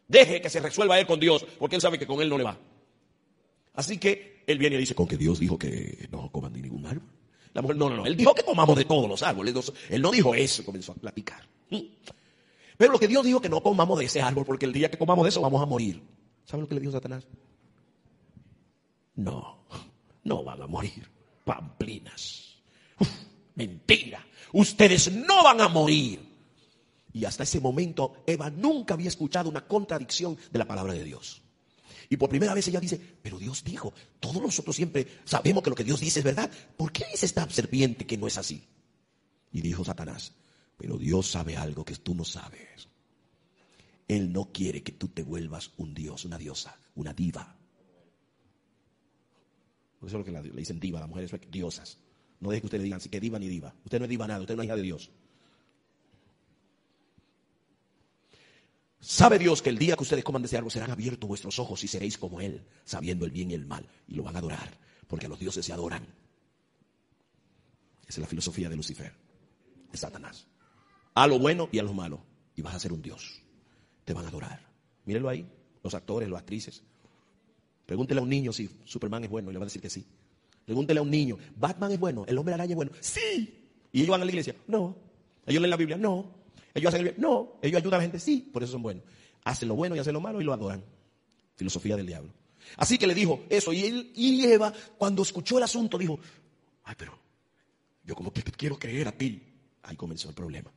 [0.08, 2.44] Deje que se resuelva él con Dios porque él sabe que con él no le
[2.44, 2.58] va.
[3.76, 6.88] Así que él viene y dice, con que Dios dijo que no coman de ningún
[6.88, 7.10] árbol.
[7.54, 9.54] La mujer, no, no, no, él dijo que comamos de todos los árboles.
[9.90, 11.48] Él no dijo eso, comenzó a platicar.
[12.78, 14.98] Pero lo que Dios dijo que no comamos de ese árbol porque el día que
[14.98, 16.02] comamos de eso vamos a morir.
[16.46, 17.26] ¿Saben lo que le dijo Satanás?
[19.16, 19.60] No,
[20.24, 21.10] no van a morir.
[21.44, 22.58] Pamplinas.
[23.56, 24.26] Mentira.
[24.52, 26.26] Ustedes no van a morir.
[27.14, 31.42] Y hasta ese momento Eva nunca había escuchado una contradicción de la palabra de Dios.
[32.10, 35.76] Y por primera vez ella dice, pero Dios dijo, todos nosotros siempre sabemos que lo
[35.76, 36.52] que Dios dice es verdad.
[36.78, 38.64] ¿Por qué dice esta serpiente que no es así?
[39.52, 40.34] Y dijo Satanás,
[40.78, 42.88] pero Dios sabe algo que tú no sabes.
[44.08, 47.56] Él no quiere que tú te vuelvas un dios, una diosa, una diva.
[50.00, 51.98] Por eso es lo que le dicen diva las mujeres, diosas.
[52.40, 53.74] No deje que ustedes digan, sí que diva ni diva.
[53.84, 55.10] Usted no es diva nada, usted no es hija de Dios.
[59.00, 61.84] Sabe Dios que el día que ustedes coman de ese árbol serán abiertos vuestros ojos
[61.84, 63.88] y seréis como Él, sabiendo el bien y el mal.
[64.08, 66.04] Y lo van a adorar, porque a los dioses se adoran.
[68.02, 69.14] Esa es la filosofía de Lucifer,
[69.92, 70.48] de Satanás.
[71.16, 72.22] A lo bueno y a lo malo.
[72.56, 73.42] Y vas a ser un dios.
[74.04, 74.62] Te van a adorar.
[75.06, 75.46] Mírenlo ahí,
[75.84, 76.84] los actores, las actrices.
[77.86, 80.06] Pregúntele a un niño si Superman es bueno y le va a decir que sí.
[80.66, 82.26] Pregúntele a un niño, ¿Batman es bueno?
[82.28, 82.92] ¿El hombre araña es bueno?
[83.00, 83.70] Sí.
[83.92, 84.56] ¿Y ellos van a la iglesia?
[84.68, 84.96] No.
[85.46, 85.98] ¿Ellos leen la Biblia?
[85.98, 86.32] No.
[86.74, 87.22] ¿Ellos hacen el bien?
[87.22, 87.54] No.
[87.62, 88.20] ¿Ellos ayudan a la gente?
[88.20, 88.50] Sí.
[88.52, 89.04] Por eso son buenos.
[89.44, 90.84] Hacen lo bueno y hacen lo malo y lo adoran.
[91.56, 92.34] Filosofía del diablo.
[92.78, 93.72] Así que le dijo eso.
[93.72, 96.20] Y, él, y Eva, cuando escuchó el asunto, dijo,
[96.84, 97.18] ay, pero
[98.04, 99.42] yo como que quiero creer a ti.
[99.84, 100.72] Ahí comenzó el problema.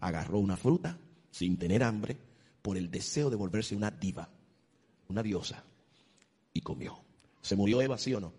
[0.00, 0.98] Agarró una fruta
[1.30, 2.16] sin tener hambre
[2.62, 4.28] por el deseo de volverse una diva,
[5.08, 5.64] una diosa,
[6.52, 6.98] y comió.
[7.40, 8.32] ¿Se murió Eva, sí o no?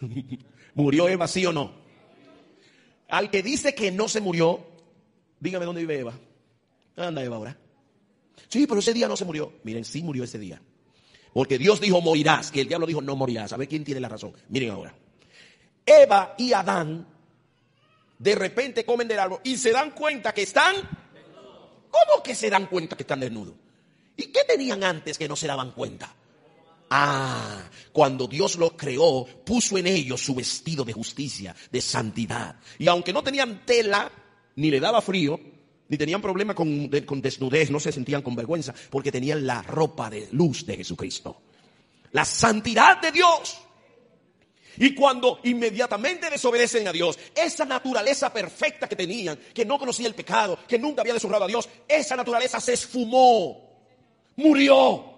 [0.74, 1.72] ¿Murió Eva, sí o no?
[3.08, 4.64] Al que dice que no se murió,
[5.40, 6.14] dígame dónde vive Eva.
[6.96, 7.56] Anda Eva ahora.
[8.48, 9.54] Sí, pero ese día no se murió.
[9.64, 10.60] Miren, sí murió ese día.
[11.32, 13.52] Porque Dios dijo morirás, que el diablo dijo no morirás.
[13.52, 14.32] A ver quién tiene la razón.
[14.48, 14.94] Miren ahora.
[15.86, 17.06] Eva y Adán
[18.20, 20.76] de repente comen del árbol y se dan cuenta que están...
[21.90, 23.54] ¿Cómo que se dan cuenta que están desnudos?
[24.16, 26.14] ¿Y qué tenían antes que no se daban cuenta?
[26.90, 32.56] Ah, cuando Dios los creó, puso en ellos su vestido de justicia, de santidad.
[32.78, 34.12] Y aunque no tenían tela,
[34.56, 35.40] ni le daba frío,
[35.88, 40.10] ni tenían problema con, con desnudez, no se sentían con vergüenza, porque tenían la ropa
[40.10, 41.40] de luz de Jesucristo.
[42.12, 43.60] La santidad de Dios.
[44.78, 50.14] Y cuando inmediatamente desobedecen a Dios, esa naturaleza perfecta que tenían, que no conocía el
[50.14, 53.80] pecado, que nunca había deshonrado a Dios, esa naturaleza se esfumó,
[54.36, 55.10] murió.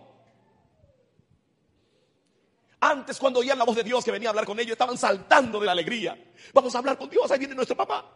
[2.80, 5.60] Antes cuando oían la voz de Dios que venía a hablar con ellos, estaban saltando
[5.60, 6.18] de la alegría.
[6.52, 8.12] Vamos a hablar con Dios, ahí viene nuestro papá.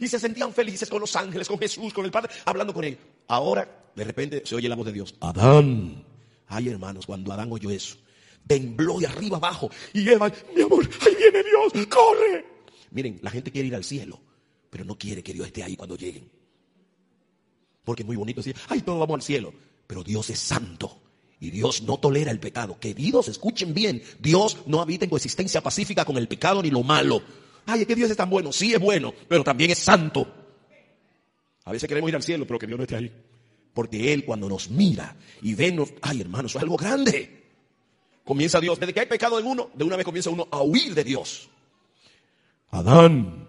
[0.00, 3.00] Y se sentían felices con los ángeles, con Jesús, con el Padre, hablando con ellos.
[3.28, 5.14] Ahora, de repente, se oye la voz de Dios.
[5.20, 6.02] Adán.
[6.48, 7.96] Ay, hermanos, cuando Adán oyó eso,
[8.46, 9.70] tembló de arriba abajo.
[9.92, 12.44] Y Eva, mi amor, ahí viene Dios, corre.
[12.90, 14.20] Miren, la gente quiere ir al cielo,
[14.70, 16.30] pero no quiere que Dios esté ahí cuando lleguen.
[17.84, 19.52] Porque es muy bonito decir, ay, todos vamos al cielo.
[19.86, 21.02] Pero Dios es santo.
[21.38, 22.78] Y Dios no tolera el pecado.
[22.80, 24.02] Queridos, escuchen bien.
[24.18, 27.22] Dios no habita en coexistencia pacífica con el pecado ni lo malo.
[27.66, 28.52] Ay, es que Dios es tan bueno.
[28.52, 30.26] Sí es bueno, pero también es santo.
[31.64, 33.12] A veces queremos ir al cielo, pero que Dios no esté ahí.
[33.74, 37.35] Porque Él cuando nos mira y ve, nos, ay hermanos, es algo grande.
[38.26, 40.96] Comienza Dios, desde que hay pecado en uno, de una vez comienza uno a huir
[40.96, 41.48] de Dios.
[42.70, 43.46] Adán,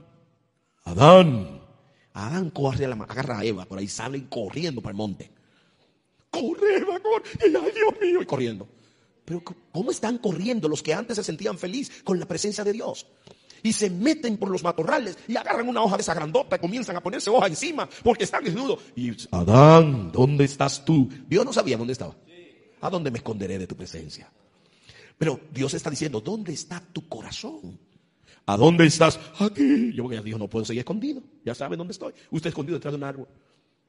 [0.84, 1.62] Adán.
[2.14, 5.32] Adán corre a la, agarra a Eva, por ahí salen corriendo para el monte.
[6.30, 7.24] Corre, Eva, corre.
[7.40, 8.68] Y, ay, Dios mío, y corriendo.
[9.26, 13.08] Pero ¿cómo están corriendo los que antes se sentían feliz con la presencia de Dios?
[13.64, 16.96] Y se meten por los matorrales y agarran una hoja de esa grandota y comienzan
[16.96, 18.80] a ponerse hoja encima porque están desnudos.
[18.96, 21.10] Y Adán, ¿dónde estás tú?
[21.28, 22.16] Dios no sabía dónde estaba.
[22.80, 24.32] ¿A dónde me esconderé de tu presencia?
[25.18, 27.80] Pero Dios está diciendo, ¿dónde está tu corazón?
[28.46, 29.20] ¿A dónde estás?
[29.40, 29.94] Aquí.
[29.94, 31.22] Yo ya dijo, no puedo seguir escondido.
[31.44, 32.14] Ya saben dónde estoy.
[32.32, 33.28] Usted escondido detrás de un árbol.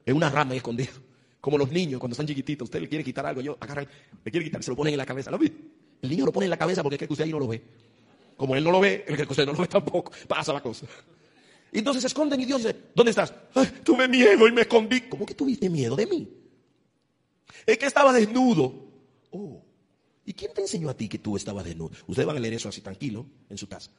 [0.05, 0.91] En una rama escondido.
[1.39, 2.65] Como los niños cuando están chiquititos.
[2.65, 3.41] Usted le quiere quitar algo.
[3.41, 3.87] Yo agarran,
[4.23, 5.31] le quiere quitar, se lo ponen en la cabeza.
[5.31, 5.51] ¿Lo ve?
[6.01, 7.61] El niño lo pone en la cabeza porque cree que usted ahí no lo ve.
[8.35, 10.11] Como él no lo ve, cree que usted no lo ve tampoco.
[10.27, 10.85] Pasa la cosa.
[11.71, 13.33] Y entonces se esconden y Dios dice, ¿dónde estás?
[13.53, 15.01] Ay, tuve miedo y me escondí.
[15.01, 16.27] ¿Cómo que tuviste miedo de mí?
[17.65, 18.73] Es que estaba desnudo.
[19.31, 19.63] Oh.
[20.29, 21.89] ¿Y quién te enseñó a ti que tú estabas desnudo?
[22.05, 23.89] Ustedes van a leer eso así tranquilo en su casa.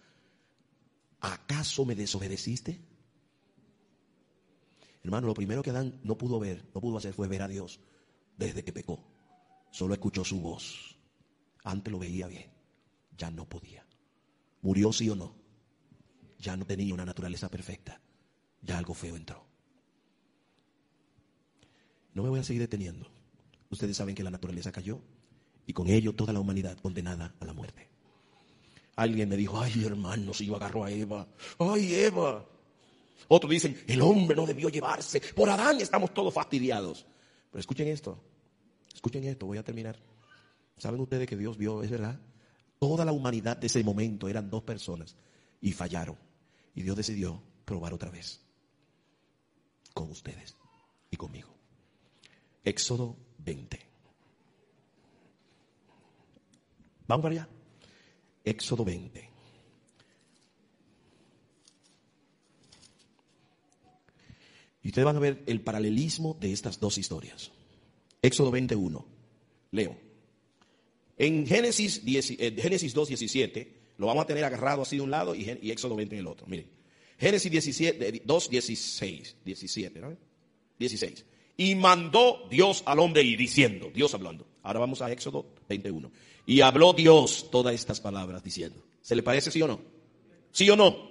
[1.18, 2.81] ¿Acaso me desobedeciste?
[5.03, 7.81] Hermano, lo primero que Adán no pudo ver, no pudo hacer fue ver a Dios
[8.37, 9.03] desde que pecó.
[9.72, 10.97] Solo escuchó su voz.
[11.64, 12.49] Antes lo veía bien,
[13.18, 13.85] ya no podía.
[14.62, 15.35] ¿Murió sí o no?
[16.39, 18.01] Ya no tenía una naturaleza perfecta.
[18.62, 19.45] Ya algo feo entró.
[22.14, 23.11] No me voy a seguir deteniendo.
[23.68, 25.03] Ustedes saben que la naturaleza cayó
[25.67, 27.89] y con ello toda la humanidad condenada a la muerte.
[28.97, 31.27] Alguien me dijo, ay hermano, si yo agarro a Eva,
[31.59, 32.45] ay Eva.
[33.29, 37.07] Otros dicen, el hombre no debió llevarse, por Adán estamos todos fastidiados.
[37.51, 38.19] Pero escuchen esto,
[38.93, 39.97] escuchen esto, voy a terminar.
[40.77, 42.19] ¿Saben ustedes que Dios vio, es verdad?
[42.79, 45.17] Toda la humanidad de ese momento eran dos personas
[45.61, 46.17] y fallaron.
[46.75, 48.41] Y Dios decidió probar otra vez
[49.93, 50.57] con ustedes
[51.11, 51.49] y conmigo.
[52.65, 53.89] Éxodo 20.
[57.11, 57.49] Vamos para allá.
[58.45, 59.29] Éxodo 20.
[64.85, 67.51] Y ustedes van a ver el paralelismo de estas dos historias.
[68.23, 69.05] Éxodo 21.
[69.73, 69.99] Leo.
[71.19, 75.11] En Génesis, 10 eh, Génesis 2, 17, lo vamos a tener agarrado así de un
[75.11, 76.47] lado y, y Éxodo 20 en el otro.
[76.47, 76.69] Miren.
[77.19, 79.37] Génesis 17, eh, 2, 16.
[79.45, 80.17] 17, ¿no?
[80.79, 81.25] 16.
[81.61, 84.47] Y mandó Dios al hombre y diciendo, Dios hablando.
[84.63, 86.11] Ahora vamos a Éxodo 21.
[86.47, 88.83] Y habló Dios todas estas palabras diciendo.
[89.03, 89.79] ¿Se le parece sí o no?
[90.53, 91.11] ¿Sí o no?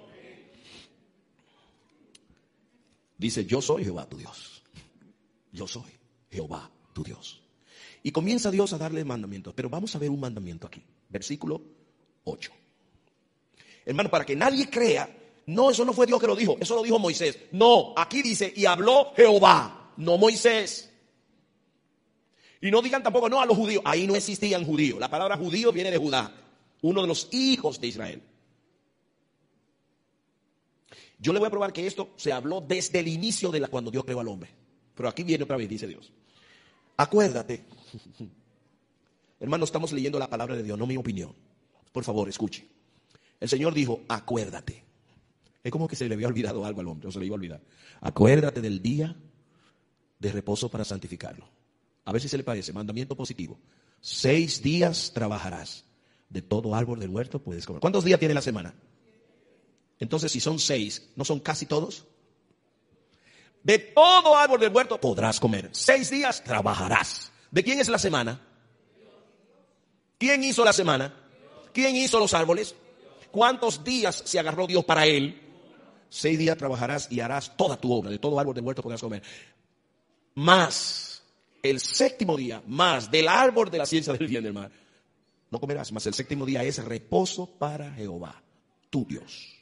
[3.16, 4.64] Dice, yo soy Jehová tu Dios.
[5.52, 5.92] Yo soy
[6.32, 7.40] Jehová tu Dios.
[8.02, 9.54] Y comienza Dios a darle mandamientos.
[9.54, 10.82] Pero vamos a ver un mandamiento aquí.
[11.10, 11.62] Versículo
[12.24, 12.50] 8.
[13.86, 16.82] Hermano, para que nadie crea, no, eso no fue Dios que lo dijo, eso lo
[16.82, 17.38] dijo Moisés.
[17.52, 20.90] No, aquí dice, y habló Jehová, no Moisés.
[22.60, 23.82] Y no digan tampoco, no, a los judíos.
[23.86, 24.98] Ahí no existían judíos.
[24.98, 26.34] La palabra judío viene de Judá,
[26.82, 28.22] uno de los hijos de Israel.
[31.18, 33.90] Yo le voy a probar que esto se habló desde el inicio de la, cuando
[33.90, 34.50] Dios creó al hombre.
[34.94, 36.12] Pero aquí viene otra vez, dice Dios.
[36.96, 37.64] Acuérdate.
[39.40, 41.34] Hermano, estamos leyendo la palabra de Dios, no mi opinión.
[41.92, 42.66] Por favor, escuche.
[43.38, 44.82] El Señor dijo, acuérdate.
[45.62, 47.38] Es como que se le había olvidado algo al hombre, o se le iba a
[47.38, 47.60] olvidar.
[48.00, 49.16] Acuérdate del día
[50.20, 51.48] de reposo para santificarlo.
[52.04, 53.58] A ver si se le parece, mandamiento positivo.
[54.00, 55.84] Seis días trabajarás.
[56.28, 57.80] De todo árbol del huerto puedes comer.
[57.80, 58.72] ¿Cuántos días tiene la semana?
[59.98, 62.06] Entonces, si son seis, ¿no son casi todos?
[63.62, 65.68] De todo árbol del huerto podrás comer.
[65.72, 67.32] Seis días trabajarás.
[67.50, 68.40] ¿De quién es la semana?
[70.18, 71.14] ¿Quién hizo la semana?
[71.72, 72.74] ¿Quién hizo los árboles?
[73.30, 75.40] ¿Cuántos días se agarró Dios para él?
[76.08, 78.10] Seis días trabajarás y harás toda tu obra.
[78.10, 79.22] De todo árbol del huerto podrás comer.
[80.34, 81.22] Más
[81.62, 84.72] el séptimo día, más del árbol de la ciencia del bien del mal.
[85.50, 88.42] No comerás, más el séptimo día es reposo para Jehová,
[88.88, 89.56] tu Dios.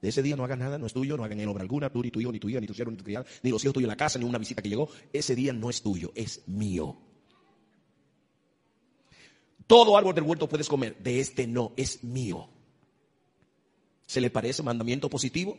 [0.00, 2.02] De ese día no hagan nada, no es tuyo, no hagan en obra alguna, tú
[2.02, 3.72] ni tu hijo, ni tu hija, ni tu siervo, ni tu criado, ni los hijos
[3.72, 4.88] tuyos en la casa, ni una visita que llegó.
[5.12, 6.96] Ese día no es tuyo, es mío.
[9.66, 12.48] Todo árbol del huerto puedes comer, de este no, es mío.
[14.06, 15.56] ¿Se le parece mandamiento positivo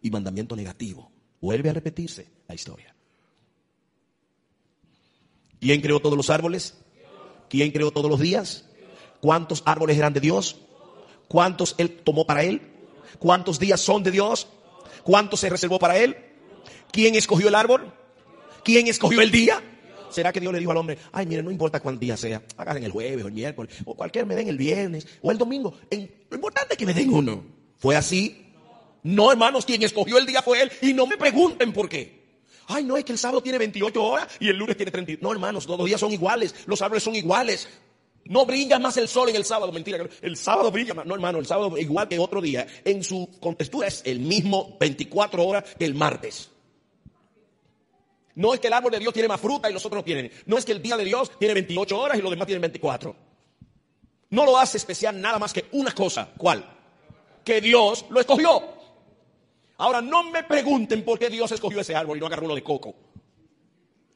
[0.00, 1.10] y mandamiento negativo?
[1.40, 2.94] Vuelve a repetirse la historia.
[5.60, 6.74] ¿Quién creó todos los árboles?
[7.48, 8.64] ¿Quién creó todos los días?
[9.20, 10.56] ¿Cuántos árboles eran de Dios?
[11.28, 12.62] ¿Cuántos Él tomó para Él?
[13.18, 14.48] ¿Cuántos días son de Dios?
[15.02, 16.16] ¿Cuántos se reservó para Él?
[16.90, 17.92] ¿Quién escogió el árbol?
[18.64, 19.62] ¿Quién escogió el día?
[20.10, 22.82] ¿Será que Dios le dijo al hombre, ay, mire, no importa cuál día sea, agarren
[22.82, 26.34] el jueves o el miércoles, o cualquier me den el viernes o el domingo, lo
[26.34, 27.44] importante es que me den uno.
[27.78, 28.52] ¿Fue así?
[29.02, 32.19] No, hermanos, quien escogió el día fue Él y no me pregunten por qué.
[32.66, 35.14] Ay, no, es que el sábado tiene 28 horas y el lunes tiene 30.
[35.20, 37.68] No, hermanos, todos los días son iguales, los árboles son iguales.
[38.24, 40.06] No brilla más el sol en el sábado, mentira.
[40.22, 41.06] El sábado brilla más.
[41.06, 42.66] No, hermano, el sábado igual que otro día.
[42.84, 46.50] En su contextura es el mismo 24 horas que el martes.
[48.34, 50.30] No es que el árbol de Dios tiene más fruta y los otros no tienen.
[50.46, 53.16] No es que el día de Dios tiene 28 horas y los demás tienen 24.
[54.30, 56.30] No lo hace especial nada más que una cosa.
[56.36, 56.64] ¿Cuál?
[57.44, 58.79] Que Dios lo escogió.
[59.80, 62.62] Ahora no me pregunten por qué Dios escogió ese árbol y no agarró uno de
[62.62, 62.94] coco.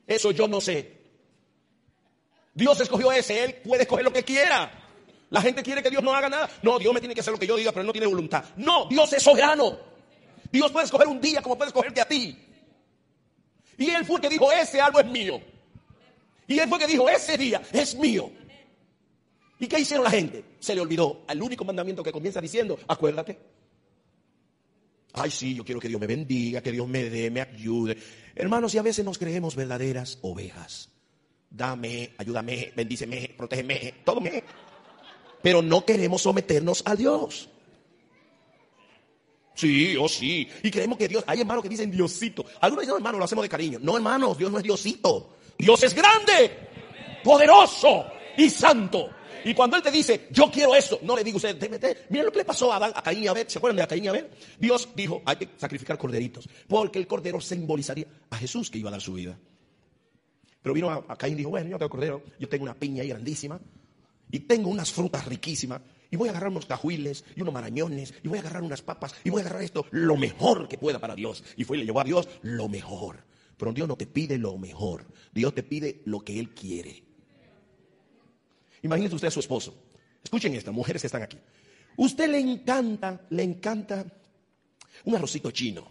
[0.07, 1.05] Eso yo no sé.
[2.53, 4.71] Dios escogió ese, Él puede escoger lo que quiera.
[5.31, 6.51] La gente quiere que Dios no haga nada.
[6.62, 8.45] No, Dios me tiene que hacer lo que yo diga, pero no tiene voluntad.
[8.57, 9.79] No, Dios es soberano.
[10.53, 12.39] Dios puede escoger un día como puede escogerte a ti.
[13.79, 15.41] Y Él fue el que dijo, ese árbol es mío.
[16.47, 18.31] Y Él fue el que dijo, ese día es mío.
[19.59, 20.45] ¿Y qué hicieron la gente?
[20.61, 23.54] Se le olvidó al único mandamiento que comienza diciendo, acuérdate.
[25.15, 27.97] Ay, sí, yo quiero que Dios me bendiga, que Dios me dé, me ayude.
[28.35, 30.91] Hermanos, y a veces nos creemos verdaderas ovejas.
[31.49, 34.43] Dame, ayúdame, bendíceme, protégeme, todo me.
[35.41, 37.49] Pero no queremos someternos a Dios.
[39.55, 40.49] Sí, oh sí.
[40.65, 42.45] Y creemos que Dios, hay hermanos que dicen Diosito.
[42.61, 43.79] Algunos dicen, no, hermano, lo hacemos de cariño.
[43.81, 45.37] No, hermanos, Dios no es Diosito.
[45.57, 46.59] Dios es grande,
[47.23, 48.07] poderoso
[48.37, 49.11] y santo.
[49.45, 52.26] Y cuando Él te dice, yo quiero eso, no le diga usted, "Te- te- miren
[52.26, 53.49] lo que le pasó a, Adán, a Caín y Abel.
[53.49, 54.28] ¿Se acuerdan de a Caín y Abel?
[54.59, 56.49] Dios dijo, hay que sacrificar corderitos.
[56.68, 59.38] Porque el cordero simbolizaría a Jesús que iba a dar su vida.
[60.62, 63.03] Pero vino a, a Caín y dijo, bueno, yo tengo cordero, yo tengo una piña
[63.03, 63.61] ahí grandísima.
[64.30, 65.80] Y tengo unas frutas riquísimas.
[66.11, 68.14] Y voy a agarrar unos cajuiles y unos marañones.
[68.22, 69.14] Y voy a agarrar unas papas.
[69.24, 71.45] Y voy a agarrar esto, lo mejor que pueda para Dios.
[71.57, 73.24] Y fue y le llevó a Dios lo mejor.
[73.57, 75.07] Pero Dios no te pide lo mejor.
[75.32, 77.05] Dios te pide lo que Él quiere.
[78.85, 79.74] Imagínese usted a su esposo.
[80.22, 81.39] Escuchen esto, mujeres que están aquí.
[81.97, 84.05] Usted le encanta, le encanta
[85.05, 85.87] un arrocito chino.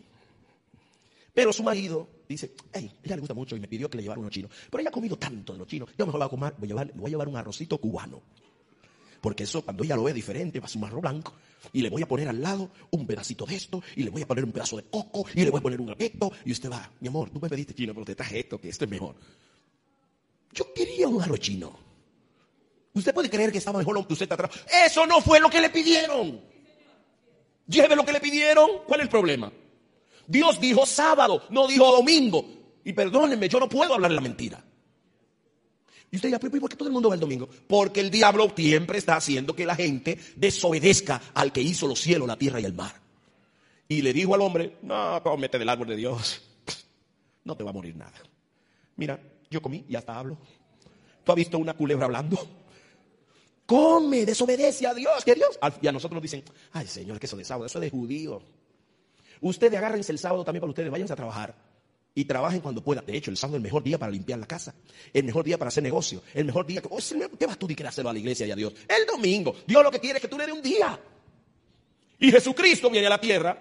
[1.34, 4.22] Pero su marido dice, hey, ella le gusta mucho y me pidió que le llevara
[4.22, 4.48] uno chino.
[4.70, 6.70] Pero ella ha comido tanto de los chinos, yo mejor voy a comer, voy a
[6.70, 8.22] llevar, voy a llevar un arrocito cubano.
[9.20, 11.34] Porque eso cuando ella lo ve diferente, va a ser un arroz blanco.
[11.72, 14.28] Y le voy a poner al lado un pedacito de esto, y le voy a
[14.28, 16.92] poner un pedazo de coco, y le voy a poner un esto, y usted va,
[17.00, 19.16] mi amor, tú me pediste chino, pero te traje esto, que esto es mejor.
[20.52, 21.83] Yo quería un arroz chino.
[22.94, 24.52] Usted puede creer que estaba mejor lo que usted está atrás.
[24.86, 26.40] Eso no fue lo que le pidieron.
[27.68, 28.70] Lleve lo que le pidieron.
[28.86, 29.52] ¿Cuál es el problema?
[30.28, 32.46] Dios dijo sábado, no dijo domingo.
[32.86, 34.64] Y perdónenme, yo no puedo hablar la mentira.
[36.12, 37.50] Y usted dirá, ¿pero por qué todo el mundo va el domingo?
[37.68, 42.28] Porque el diablo siempre está haciendo que la gente desobedezca al que hizo los cielos,
[42.28, 42.94] la tierra y el mar.
[43.88, 46.42] Y le dijo al hombre, no, cómete del árbol de Dios.
[47.46, 48.14] No te va a morir nada.
[48.96, 49.20] Mira,
[49.50, 50.38] yo comí y hasta hablo.
[51.26, 52.63] ¿Tú has visto una culebra hablando?
[53.74, 55.58] Come, desobedece a Dios, que Dios.
[55.82, 56.44] Y a nosotros nos dicen,
[56.74, 58.40] ay Señor, que eso de sábado, eso es de judío.
[59.42, 61.56] Ustedes agárrense el sábado también para ustedes, váyanse a trabajar.
[62.14, 63.04] Y trabajen cuando puedan.
[63.04, 64.76] De hecho, el sábado es el mejor día para limpiar la casa.
[65.12, 66.22] El mejor día para hacer negocio.
[66.36, 66.84] El mejor día.
[66.88, 67.00] Oh,
[67.40, 68.74] ¿Qué vas tú querer hacerlo a la iglesia y a Dios?
[68.88, 69.56] El domingo.
[69.66, 71.00] Dios lo que quiere es que tú le des un día.
[72.20, 73.60] Y Jesucristo viene a la tierra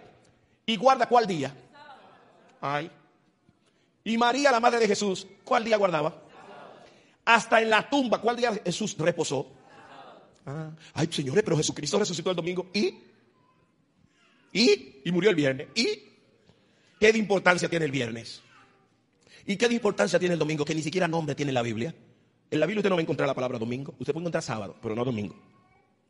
[0.66, 1.56] y guarda cuál día.
[2.60, 2.90] Ay.
[4.04, 6.22] Y María, la madre de Jesús, ¿cuál día guardaba?
[7.24, 9.61] Hasta en la tumba, ¿cuál día Jesús reposó?
[10.46, 10.70] Ah.
[10.94, 12.94] Ay, señores, pero Jesucristo resucitó el domingo y.
[14.52, 15.68] Y, y murió el viernes.
[15.74, 15.86] ¿Y
[17.00, 18.42] qué de importancia tiene el viernes?
[19.46, 20.64] ¿Y qué de importancia tiene el domingo?
[20.64, 21.94] Que ni siquiera nombre tiene la Biblia.
[22.50, 23.94] En la Biblia usted no va a encontrar la palabra domingo.
[23.98, 25.34] Usted puede encontrar sábado, pero no domingo.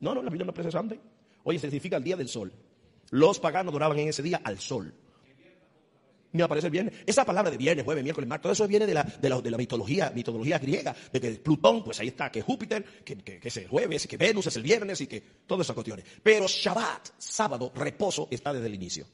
[0.01, 1.01] No, no, la Biblia no es Sunday.
[1.45, 2.53] Oye, se significa el día del sol.
[3.11, 4.93] Los paganos adoraban en ese día al sol.
[6.33, 6.95] Me aparece el viernes.
[7.07, 10.11] Esa palabra de viernes, jueves, miércoles, martes, todo eso viene de la, de la, mitología,
[10.15, 13.69] mitología griega, de que Plutón, pues ahí está, que Júpiter, que, que, que es el
[13.69, 16.07] jueves, que Venus es el viernes y que todas esas cuestiones.
[16.23, 19.07] Pero Shabbat, sábado, reposo, está desde el inicio.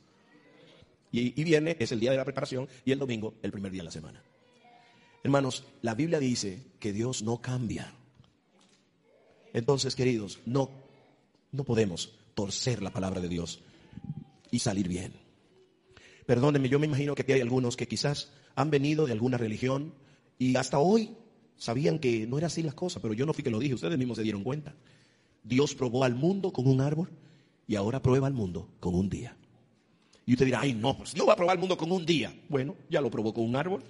[1.11, 3.87] Y, y es el día de la preparación y el domingo el primer día de
[3.87, 4.23] la semana.
[5.23, 7.93] Hermanos, la Biblia dice que Dios no cambia.
[9.53, 10.71] Entonces, queridos, no,
[11.53, 13.61] no podemos torcer la palabra de Dios
[14.51, 15.28] y salir bien.
[16.29, 19.95] Perdónenme, yo me imagino que aquí hay algunos que quizás han venido de alguna religión
[20.39, 21.17] y hasta hoy
[21.57, 23.97] sabían que no era así las cosas, pero yo no fui que lo dije, ustedes
[23.97, 24.75] mismos se dieron cuenta.
[25.43, 27.09] Dios probó al mundo con un árbol
[27.67, 29.39] y ahora prueba al mundo con un día.
[30.27, 32.39] Y usted dirá, ay no, pues Dios va a probar al mundo con un día.
[32.51, 33.83] Bueno, ya lo probó con un árbol.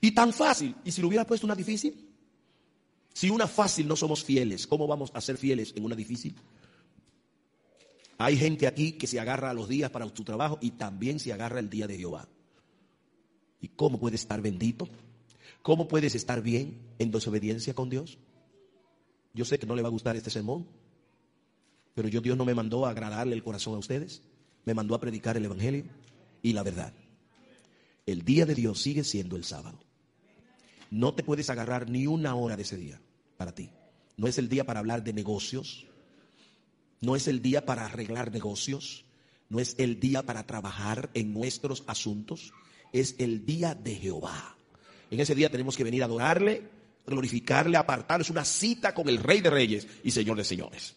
[0.00, 2.08] Y tan fácil, ¿y si lo hubiera puesto una difícil?
[3.12, 6.34] Si una fácil no somos fieles, ¿cómo vamos a ser fieles en una difícil?
[8.18, 11.32] Hay gente aquí que se agarra a los días para su trabajo y también se
[11.32, 12.28] agarra el día de Jehová.
[13.60, 14.88] ¿Y cómo puedes estar bendito?
[15.62, 18.18] ¿Cómo puedes estar bien en desobediencia con Dios?
[19.32, 20.66] Yo sé que no le va a gustar este sermón,
[21.94, 24.22] pero yo Dios no me mandó a agradarle el corazón a ustedes,
[24.64, 25.84] me mandó a predicar el Evangelio
[26.42, 26.92] y la verdad.
[28.06, 29.80] El día de Dios sigue siendo el sábado.
[30.90, 33.00] No te puedes agarrar ni una hora de ese día
[33.36, 33.70] para ti.
[34.16, 35.86] No es el día para hablar de negocios,
[37.04, 39.04] no es el día para arreglar negocios,
[39.48, 42.52] no es el día para trabajar en nuestros asuntos,
[42.92, 44.56] es el día de Jehová.
[45.10, 46.62] En ese día tenemos que venir a adorarle,
[47.06, 48.22] glorificarle, apartarle.
[48.22, 50.94] Es una cita con el Rey de Reyes y Señor de Señores.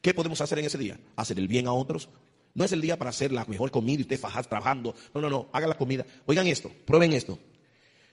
[0.00, 1.00] ¿Qué podemos hacer en ese día?
[1.16, 2.08] Hacer el bien a otros.
[2.54, 4.94] No es el día para hacer la mejor comida y usted fajar trabajando.
[5.14, 5.48] No, no, no.
[5.52, 6.06] Haga la comida.
[6.26, 7.38] Oigan esto, prueben esto.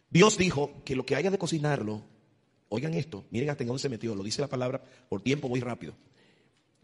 [0.09, 2.03] Dios dijo que lo que haya de cocinarlo,
[2.69, 5.59] oigan esto, miren hasta en dónde se metió, lo dice la palabra, por tiempo voy
[5.59, 5.95] rápido.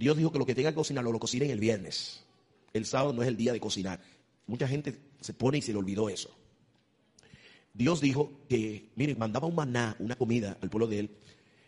[0.01, 2.23] Dios dijo que lo que tenga que cocinar lo, lo cocinen el viernes.
[2.73, 3.99] El sábado no es el día de cocinar.
[4.47, 6.31] Mucha gente se pone y se le olvidó eso.
[7.71, 11.11] Dios dijo que, miren, mandaba un maná, una comida al pueblo de él,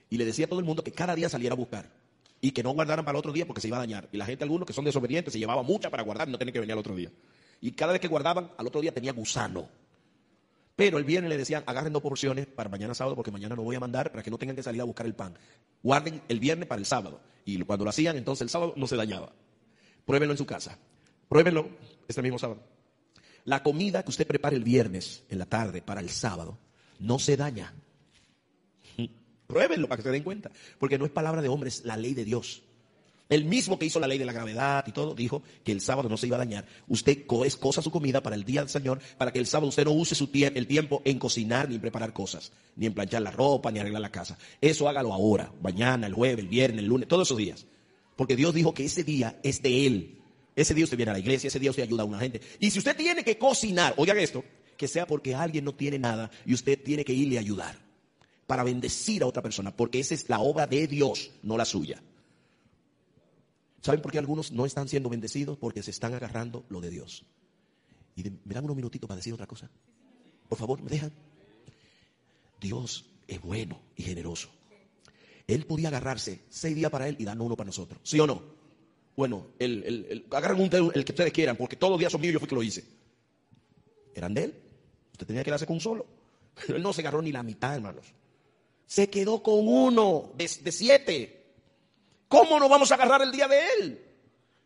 [0.10, 1.92] y le decía a todo el mundo que cada día saliera a buscar
[2.42, 4.10] y que no guardaran para el otro día porque se iba a dañar.
[4.12, 6.54] Y la gente, algunos que son desobedientes, se llevaba mucha para guardar y no tenía
[6.54, 7.12] que venir al otro día.
[7.62, 9.70] Y cada vez que guardaban, al otro día tenía gusano.
[10.76, 13.76] Pero el viernes le decían, agarren dos porciones para mañana sábado porque mañana no voy
[13.76, 15.38] a mandar para que no tengan que salir a buscar el pan.
[15.84, 17.22] Guarden el viernes para el sábado.
[17.46, 19.32] Y cuando lo hacían, entonces el sábado no se dañaba.
[20.06, 20.78] Pruébenlo en su casa.
[21.30, 21.70] Pruébenlo
[22.08, 22.64] este mismo sábado.
[23.46, 26.58] La comida que usted prepare el viernes en la tarde para el sábado
[27.00, 27.74] no se daña.
[29.48, 30.50] Pruébenlo para que se den cuenta.
[30.80, 32.64] Porque no es palabra de hombre, es la ley de Dios.
[33.30, 36.10] El mismo que hizo la ley de la gravedad y todo, dijo que el sábado
[36.10, 36.66] no se iba a dañar.
[36.88, 39.92] Usted cosa su comida para el día del Señor, para que el sábado usted no
[39.92, 43.72] use su el tiempo en cocinar ni en preparar cosas, ni en planchar la ropa,
[43.72, 44.38] ni arreglar la casa.
[44.60, 47.66] Eso hágalo ahora, mañana, el jueves, el viernes, el lunes, todos esos días.
[48.16, 50.20] Porque Dios dijo que ese día es de Él.
[50.56, 52.42] Ese día usted viene a la iglesia, ese día usted ayuda a una gente.
[52.60, 54.44] Y si usted tiene que cocinar, oigan esto,
[54.78, 57.78] que sea porque alguien no tiene nada y usted tiene que irle a ayudar
[58.46, 62.02] para bendecir a otra persona, porque esa es la obra de Dios, no la suya.
[63.84, 65.58] ¿Saben por qué algunos no están siendo bendecidos?
[65.58, 67.26] Porque se están agarrando lo de Dios.
[68.16, 69.70] Y me dan unos minutitos para decir otra cosa.
[70.48, 71.12] Por favor, me dejan.
[72.62, 74.48] Dios es bueno y generoso.
[75.48, 78.00] Él podía agarrarse seis días para él y darnos uno para nosotros.
[78.04, 78.42] ¿Sí o no?
[79.18, 82.32] Bueno, el, el, agarren un el que ustedes quieran, porque todos los días son míos,
[82.32, 82.86] yo fui que lo hice.
[84.16, 84.64] Eran de él.
[85.12, 86.06] Usted tenía que darse con un solo.
[86.56, 88.06] Pero él no se agarró ni la mitad, hermanos.
[88.86, 91.43] Se quedó con uno de siete.
[92.34, 94.02] ¿Cómo nos vamos a agarrar el día de él?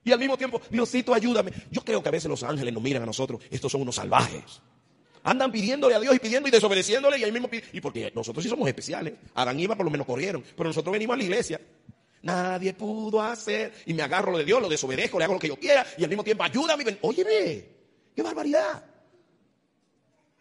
[0.06, 1.52] Y al mismo tiempo, Diosito, ayúdame.
[1.70, 3.42] Yo creo que a veces los ángeles nos miran a nosotros.
[3.52, 4.62] Estos son unos salvajes.
[5.24, 8.50] Andan pidiéndole a Dios y pidiendo y desobedeciéndole y ahí mismo Y porque nosotros sí
[8.50, 9.16] somos especiales.
[9.36, 10.46] Adán y Eva por lo menos corrieron.
[10.56, 11.60] Pero nosotros venimos a la iglesia.
[12.22, 13.74] Nadie pudo hacer.
[13.86, 15.86] Y me agarro lo de Dios, lo desobedezco, le hago lo que yo quiera.
[15.98, 16.86] Y al mismo tiempo, ayúdame.
[17.02, 17.66] Óyeme,
[18.16, 18.82] qué barbaridad.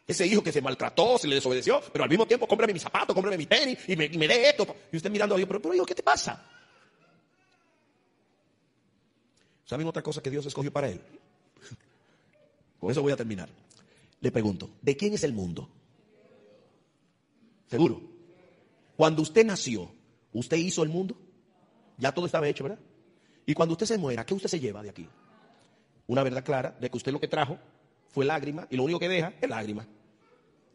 [0.07, 3.13] Ese hijo que se maltrató, se le desobedeció, pero al mismo tiempo cómprame mis zapatos,
[3.13, 4.65] cómprame mi tenis y me, y me dé esto.
[4.93, 6.56] Y usted mirando a Dios, pero, pero hijo, ¿qué te pasa?
[9.67, 11.01] ¿Saben otra cosa que Dios escogió para él?
[12.81, 13.49] Con eso voy a terminar.
[14.21, 15.69] Le pregunto, ¿de quién es el mundo?
[17.69, 18.01] ¿Seguro?
[18.97, 19.91] Cuando usted nació,
[20.33, 21.17] ¿usted hizo el mundo?
[21.99, 22.79] Ya todo estaba hecho, ¿verdad?
[23.45, 25.07] Y cuando usted se muera, ¿qué usted se lleva de aquí?
[26.07, 27.59] Una verdad clara de que usted lo que trajo
[28.11, 29.87] fue lágrima y lo único que deja es lágrima.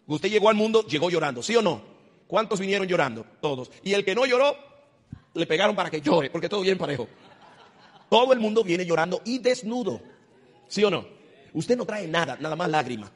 [0.05, 1.81] Usted llegó al mundo, llegó llorando, ¿sí o no?
[2.27, 3.25] ¿Cuántos vinieron llorando?
[3.41, 3.71] Todos.
[3.83, 4.55] Y el que no lloró,
[5.33, 7.07] le pegaron para que llore, porque todo bien parejo.
[8.11, 10.01] Todo el mundo viene llorando y desnudo.
[10.67, 11.07] ¿Sí o no?
[11.53, 13.09] Usted no trae nada, nada más lágrima.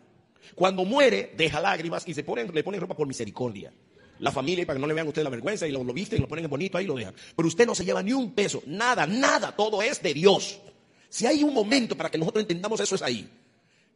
[0.56, 3.74] Cuando muere, deja lágrimas y se pone, le ponen ropa por misericordia.
[4.20, 6.22] La familia, para que no le vean a usted la vergüenza, y lo, lo visten,
[6.22, 7.14] lo ponen bonito, ahí lo dejan.
[7.36, 10.62] Pero usted no se lleva ni un peso, nada, nada, todo es de Dios.
[11.10, 13.30] Si hay un momento para que nosotros entendamos eso, es ahí.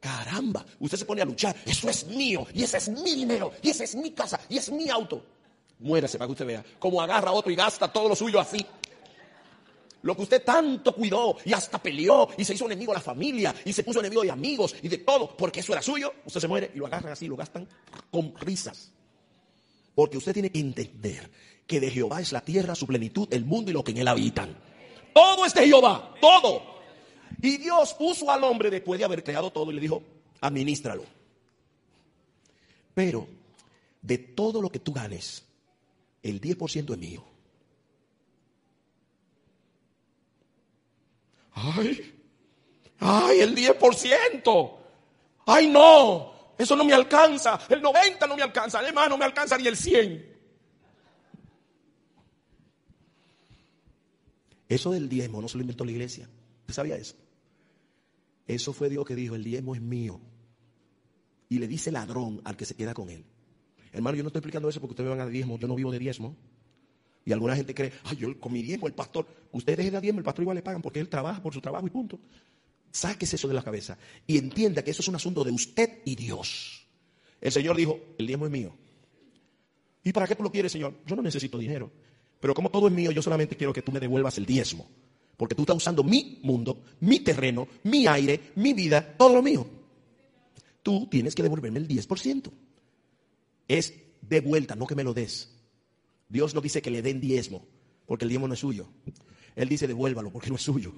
[0.02, 3.70] Caramba, usted se pone a luchar, eso es mío, y ese es mi dinero, y
[3.70, 5.24] esa es mi casa, y es mi auto.
[5.80, 8.66] Muérase para que usted vea cómo agarra a otro y gasta todo lo suyo así.
[10.02, 13.54] Lo que usted tanto cuidó y hasta peleó y se hizo enemigo de la familia
[13.66, 16.48] y se puso enemigo de amigos y de todo, porque eso era suyo, usted se
[16.48, 17.68] muere y lo agarran así, lo gastan
[18.10, 18.92] con risas.
[19.94, 21.30] Porque usted tiene que entender
[21.68, 24.08] que de Jehová es la tierra, su plenitud, el mundo y lo que en él
[24.08, 24.58] habitan.
[25.14, 26.64] Todo es de Jehová, todo.
[27.42, 30.02] Y Dios puso al hombre después de haber creado todo y le dijo,
[30.40, 31.04] administralo.
[32.94, 33.28] Pero
[34.02, 35.44] de todo lo que tú ganes,
[36.24, 37.24] el 10% es mío.
[41.62, 42.22] Ay,
[43.00, 44.78] ay, el 10%.
[45.46, 47.60] Ay, no, eso no me alcanza.
[47.70, 48.80] El 90 no me alcanza.
[48.80, 50.40] Además, no me alcanza ni el 100.
[54.70, 56.30] Eso del diezmo no se lo inventó la iglesia.
[56.62, 57.16] ¿Usted sabía eso?
[58.46, 60.22] Eso fue Dios que dijo, el diezmo es mío.
[61.50, 63.26] Y le dice ladrón al que se queda con él.
[63.92, 65.58] Hermano, yo no estoy explicando eso porque ustedes me van a diezmo.
[65.58, 66.36] Yo no vivo de diezmo.
[67.30, 70.20] Y alguna gente cree, ay, yo con mi diezmo, el pastor, ustedes dejen de diezmo,
[70.20, 72.20] el pastor igual le pagan porque él trabaja por su trabajo y punto.
[72.90, 76.16] Sáquese eso de la cabeza y entienda que eso es un asunto de usted y
[76.16, 76.88] Dios.
[77.40, 78.76] El Señor dijo, el diezmo es mío.
[80.04, 80.96] ¿Y para qué tú lo quieres, Señor?
[81.06, 81.92] Yo no necesito dinero.
[82.40, 84.90] Pero como todo es mío, yo solamente quiero que tú me devuelvas el diezmo.
[85.38, 89.70] Porque tú estás usando mi mundo, mi terreno, mi aire, mi vida, todo lo mío.
[90.82, 92.50] Tú tienes que devolverme el 10%.
[93.68, 95.59] Es de vuelta, no que me lo des.
[96.30, 97.66] Dios no dice que le den diezmo,
[98.06, 98.88] porque el diezmo no es suyo.
[99.56, 100.94] Él dice devuélvalo, porque no es suyo.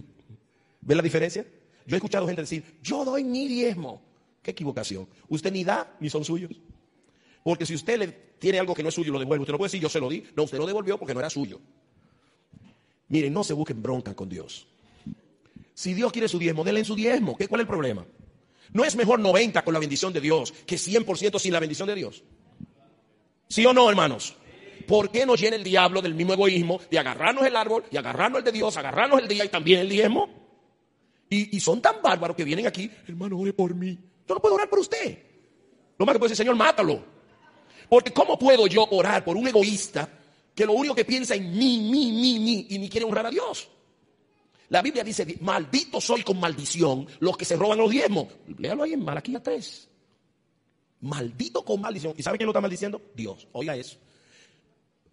[0.82, 1.46] ¿Ve la diferencia?
[1.86, 4.02] Yo he escuchado gente decir, yo doy mi diezmo.
[4.44, 5.08] Qué equivocación.
[5.30, 6.52] Usted ni da, ni son suyos.
[7.44, 9.68] Porque si usted le tiene algo que no es suyo lo devuelve, usted no puede
[9.68, 10.24] decir, yo se lo di.
[10.36, 11.60] No, usted lo devolvió porque no era suyo.
[13.08, 14.68] Miren, no se busquen bronca con Dios.
[15.74, 17.36] Si Dios quiere su diezmo, denle en su diezmo.
[17.38, 18.06] ¿Qué, ¿Cuál es el problema?
[18.74, 21.96] ¿No es mejor 90 con la bendición de Dios que 100% sin la bendición de
[21.96, 22.24] Dios?
[23.48, 24.36] ¿Sí o no, hermanos?
[24.92, 28.40] ¿Por qué nos llena el diablo del mismo egoísmo de agarrarnos el árbol y agarrarnos
[28.40, 30.28] el de Dios, agarrarnos el día y también el diezmo?
[31.30, 33.98] Y, son tan bárbaros que vienen aquí, hermano, ore por mí.
[34.28, 35.18] Yo no puedo orar por usted.
[35.98, 37.02] Lo más que puede decir, Señor, mátalo.
[37.88, 40.10] Porque ¿cómo puedo yo orar por un egoísta
[40.54, 43.30] que lo único que piensa en mí, mí, mí, mí y ni quiere honrar a
[43.30, 43.70] Dios?
[44.68, 48.28] La Biblia dice, maldito soy con maldición los que se roban los diezmos.
[48.58, 49.90] Léalo ahí en Malaquía 3.
[51.00, 52.14] Maldito con maldición.
[52.18, 53.02] ¿Y sabe quién lo está maldiciendo?
[53.16, 53.48] Dios.
[53.54, 53.98] Oiga eso.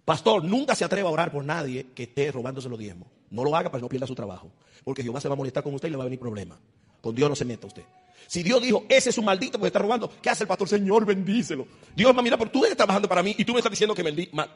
[0.08, 3.08] Pastor, nunca se atreva a orar por nadie que esté robándose los diezmos.
[3.28, 4.50] No lo haga para que no pierda su trabajo.
[4.82, 6.58] Porque Jehová se va a molestar con usted y le va a venir problema.
[7.02, 7.82] Con Dios no se meta usted.
[8.26, 10.66] Si Dios dijo, ese es un maldito porque está robando, ¿qué hace el pastor?
[10.66, 11.66] Señor, bendícelo.
[11.94, 14.02] Dios, mira, pero tú eres trabajando para mí y tú me estás diciendo que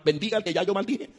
[0.02, 1.10] bendiga al que ya yo maldije.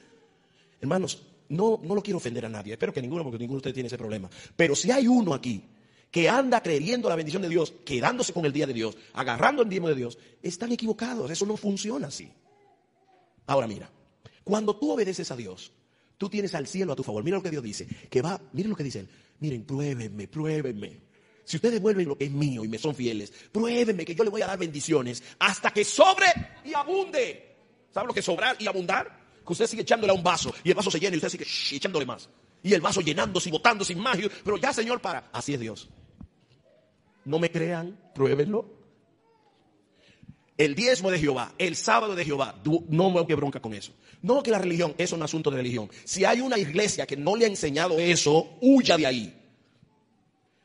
[0.81, 2.73] Hermanos, no, no lo quiero ofender a nadie.
[2.73, 4.31] Espero que ninguno, porque ninguno de ustedes tiene ese problema.
[4.55, 5.63] Pero si hay uno aquí
[6.09, 9.69] que anda creyendo la bendición de Dios, quedándose con el día de Dios, agarrando el
[9.69, 11.29] diezmo de Dios, están equivocados.
[11.29, 12.31] Eso no funciona así.
[13.45, 13.91] Ahora mira,
[14.43, 15.71] cuando tú obedeces a Dios,
[16.17, 17.23] tú tienes al cielo a tu favor.
[17.23, 17.87] Mira lo que Dios dice.
[18.09, 19.09] Que va, miren lo que dice él.
[19.39, 21.01] Miren, pruébenme, pruébenme.
[21.45, 24.29] Si ustedes devuelven lo que es mío y me son fieles, pruébenme que yo le
[24.29, 26.27] voy a dar bendiciones hasta que sobre
[26.63, 27.55] y abunde.
[27.93, 29.21] ¿Saben lo que es sobrar y abundar?
[29.45, 31.75] Que usted sigue echándole a un vaso y el vaso se llena y usted sigue
[31.75, 32.29] echándole más.
[32.63, 34.17] Y el vaso llenándose y botando sin más.
[34.43, 35.29] Pero ya, Señor, para.
[35.33, 35.89] Así es Dios.
[37.25, 38.82] No me crean, pruébenlo.
[40.57, 43.91] El diezmo de Jehová, el sábado de Jehová, no me que bronca con eso.
[44.21, 45.89] No que la religión, es un asunto de religión.
[46.03, 49.33] Si hay una iglesia que no le ha enseñado eso, huya de ahí.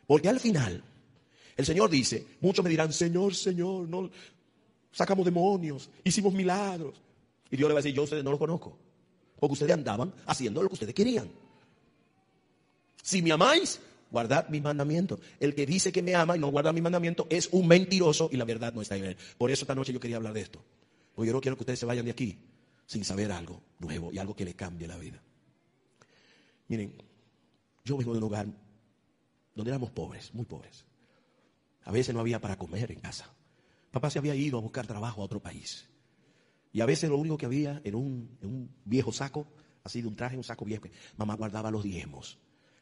[0.06, 0.82] Porque al final,
[1.56, 4.10] el Señor dice, muchos me dirán, Señor, Señor, no
[4.92, 7.00] sacamos demonios, hicimos milagros.
[7.50, 8.76] Y Dios le va a decir, yo ustedes no lo conozco.
[9.40, 11.30] Porque ustedes andaban haciendo lo que ustedes querían.
[13.02, 13.80] Si me amáis,
[14.10, 15.20] guardad mis mandamientos.
[15.40, 18.36] El que dice que me ama y no guarda mis mandamientos es un mentiroso y
[18.36, 19.16] la verdad no está en él.
[19.36, 20.62] Por eso esta noche yo quería hablar de esto.
[21.14, 22.38] Porque yo no quiero que ustedes se vayan de aquí
[22.86, 25.22] sin saber algo nuevo y algo que les cambie la vida.
[26.68, 26.94] Miren,
[27.84, 28.46] yo vengo de un hogar
[29.54, 30.84] donde éramos pobres, muy pobres.
[31.84, 33.30] A veces no había para comer en casa.
[33.90, 35.88] Papá se había ido a buscar trabajo a otro país.
[36.72, 39.46] Y a veces lo único que había era un, en un viejo saco,
[39.82, 40.84] así de un traje, un saco viejo.
[41.16, 42.38] Mamá guardaba los diezmos.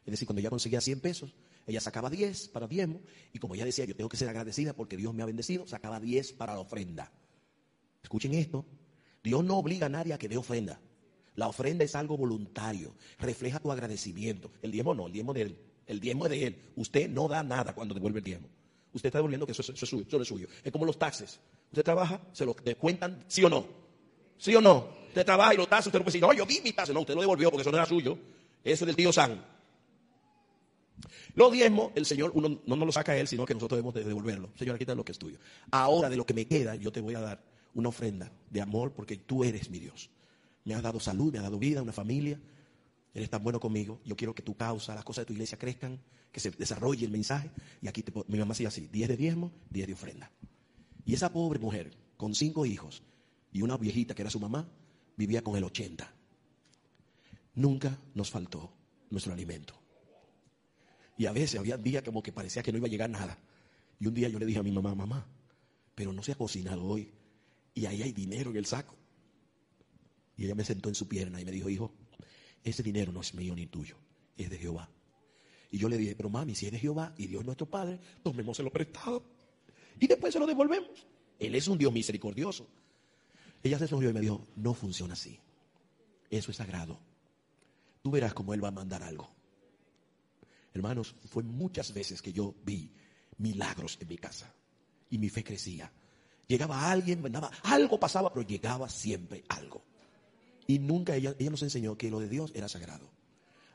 [0.06, 1.34] Es decir, cuando ella conseguía 100 pesos,
[1.66, 3.00] ella sacaba 10 para diezmo.
[3.32, 5.98] Y como ella decía, yo tengo que ser agradecida porque Dios me ha bendecido, sacaba
[6.00, 7.12] 10 para la ofrenda.
[8.02, 8.64] Escuchen esto.
[9.22, 10.80] Dios no obliga a nadie a que dé ofrenda.
[11.34, 12.94] La ofrenda es algo voluntario.
[13.18, 14.50] Refleja tu agradecimiento.
[14.62, 15.58] El diezmo no, el diezmo de él.
[15.86, 16.56] El diezmo es de él.
[16.76, 18.48] Usted no da nada cuando devuelve el diezmo.
[18.92, 20.46] Usted está devolviendo que eso, es- suyo, eso es suyo.
[20.64, 21.40] Es como los taxes.
[21.70, 23.66] Usted trabaja, se lo descuentan, sí o no.
[24.38, 24.88] ¿Sí o no?
[25.08, 26.94] Usted trabaja y los taxes, usted no puede decir, no, yo vi mi taxes.
[26.94, 28.16] No, usted lo devolvió porque eso no era suyo.
[28.64, 29.44] Eso es del tío San.
[31.34, 33.94] Los diezmos, el Señor, uno no nos lo saca a Él, sino que nosotros debemos
[33.94, 34.50] de devolverlo.
[34.56, 35.38] Señor, aquí está lo que es tuyo.
[35.70, 37.44] Ahora de lo que me queda, yo te voy a dar
[37.74, 40.10] una ofrenda de amor porque tú eres mi Dios.
[40.64, 42.40] Me has dado salud, me has dado vida, una familia.
[43.14, 44.00] Eres tan bueno conmigo.
[44.04, 46.00] Yo quiero que tu causa, las cosas de tu iglesia crezcan,
[46.32, 47.50] que se desarrolle el mensaje.
[47.80, 50.30] Y aquí te, mi mamá hacía así, 10 de diezmo, 10 de ofrenda.
[51.04, 53.02] Y esa pobre mujer, con cinco hijos
[53.52, 54.68] y una viejita que era su mamá,
[55.16, 56.12] vivía con el 80.
[57.54, 58.72] Nunca nos faltó
[59.10, 59.85] nuestro alimento.
[61.16, 63.38] Y a veces había días como que parecía que no iba a llegar nada.
[63.98, 65.26] Y un día yo le dije a mi mamá, mamá,
[65.94, 67.10] pero no se ha cocinado hoy.
[67.74, 68.94] Y ahí hay dinero en el saco.
[70.36, 71.94] Y ella me sentó en su pierna y me dijo, hijo,
[72.62, 73.96] ese dinero no es mío ni tuyo,
[74.36, 74.90] es de Jehová.
[75.70, 77.98] Y yo le dije, pero mami, si es de Jehová y Dios es nuestro Padre,
[78.22, 79.22] tomémoselo prestado.
[79.98, 81.06] Y después se lo devolvemos.
[81.38, 82.68] Él es un Dios misericordioso.
[83.62, 85.38] Ella se sonrió y me dijo, no funciona así.
[86.30, 87.00] Eso es sagrado.
[88.02, 89.35] Tú verás cómo Él va a mandar algo.
[90.76, 92.92] Hermanos, fue muchas veces que yo vi
[93.38, 94.52] milagros en mi casa
[95.08, 95.90] y mi fe crecía.
[96.46, 99.82] Llegaba alguien, mandaba, algo pasaba, pero llegaba siempre algo.
[100.66, 103.08] Y nunca ella, ella nos enseñó que lo de Dios era sagrado.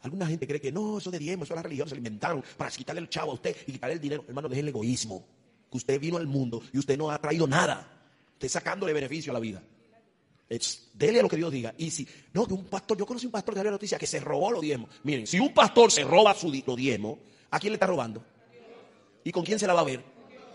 [0.03, 2.69] Alguna gente cree que no, eso de diezmo, eso es la religión, se inventaron para
[2.69, 4.23] quitarle el chavo a usted y quitarle el dinero.
[4.27, 5.25] Hermano, deje el egoísmo.
[5.71, 7.87] Que usted vino al mundo y usted no ha traído nada.
[8.33, 9.63] Usted sacándole beneficio a la vida.
[10.93, 11.73] Dele a lo que Dios diga.
[11.77, 14.19] Y si, no, que un pastor, yo conocí un pastor que había noticia que se
[14.19, 14.89] robó los diezmos.
[15.03, 18.23] Miren, si un pastor se roba su los diezmos, ¿a quién le está robando?
[19.23, 20.03] ¿Y con quién se la va a ver?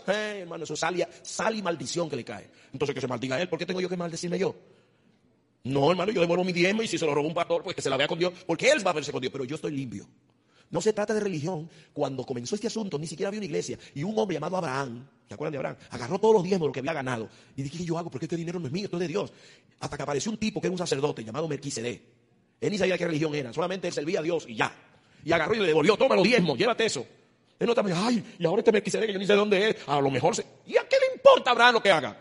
[0.07, 2.49] Eh, hermano, eso sal y, sal y maldición que le cae.
[2.71, 4.55] Entonces que se maldiga él, ¿por qué tengo yo que maldecirme yo?
[5.63, 7.81] No, hermano, yo devuelvo mi diezmo y si se lo robó un pastor, pues que
[7.81, 9.71] se la vea con Dios, porque él va a verse con Dios, pero yo estoy
[9.71, 10.07] limpio.
[10.69, 11.69] No se trata de religión.
[11.93, 13.77] Cuando comenzó este asunto, ni siquiera había una iglesia.
[13.95, 15.77] Y un hombre llamado Abraham, ¿se acuerdan de Abraham?
[15.91, 17.29] Agarró todos los diezmos lo que había ganado.
[17.55, 18.09] Y dije, ¿qué yo hago?
[18.09, 19.31] Porque este dinero no es mío, esto es de Dios.
[19.79, 22.01] Hasta que apareció un tipo que era un sacerdote llamado Melquisedec.
[22.59, 24.73] Él ni sabía qué religión era, solamente él servía a Dios y ya.
[25.23, 27.05] Y agarró y le devolvió, toma los diezmos, llévate eso.
[27.59, 29.99] Él no estaba, ay, y ahora este Melquisedec que yo ni sé dónde es, a
[29.99, 30.45] lo mejor se...
[30.65, 32.17] ¿Y a qué le importa Abraham lo que haga?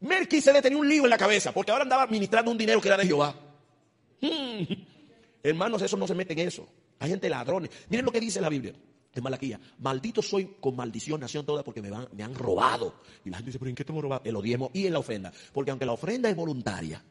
[0.00, 2.96] Melquisedec tenía un lío en la cabeza, porque ahora andaba administrando un dinero que era
[2.96, 3.34] de Jehová.
[4.20, 4.62] Mm.
[5.42, 6.68] Hermanos, eso no se mete en eso.
[7.02, 7.70] Hay gente ladrones.
[7.90, 8.72] Miren lo que dice la Biblia
[9.14, 9.60] de Malaquía.
[9.78, 12.94] Maldito soy con maldición, nación toda, porque me, van- me han robado.
[13.24, 14.22] Y la gente dice, ¿pero en qué te hemos robado?
[14.24, 15.32] En los diezmos y en la ofrenda.
[15.52, 17.02] Porque aunque la ofrenda es voluntaria,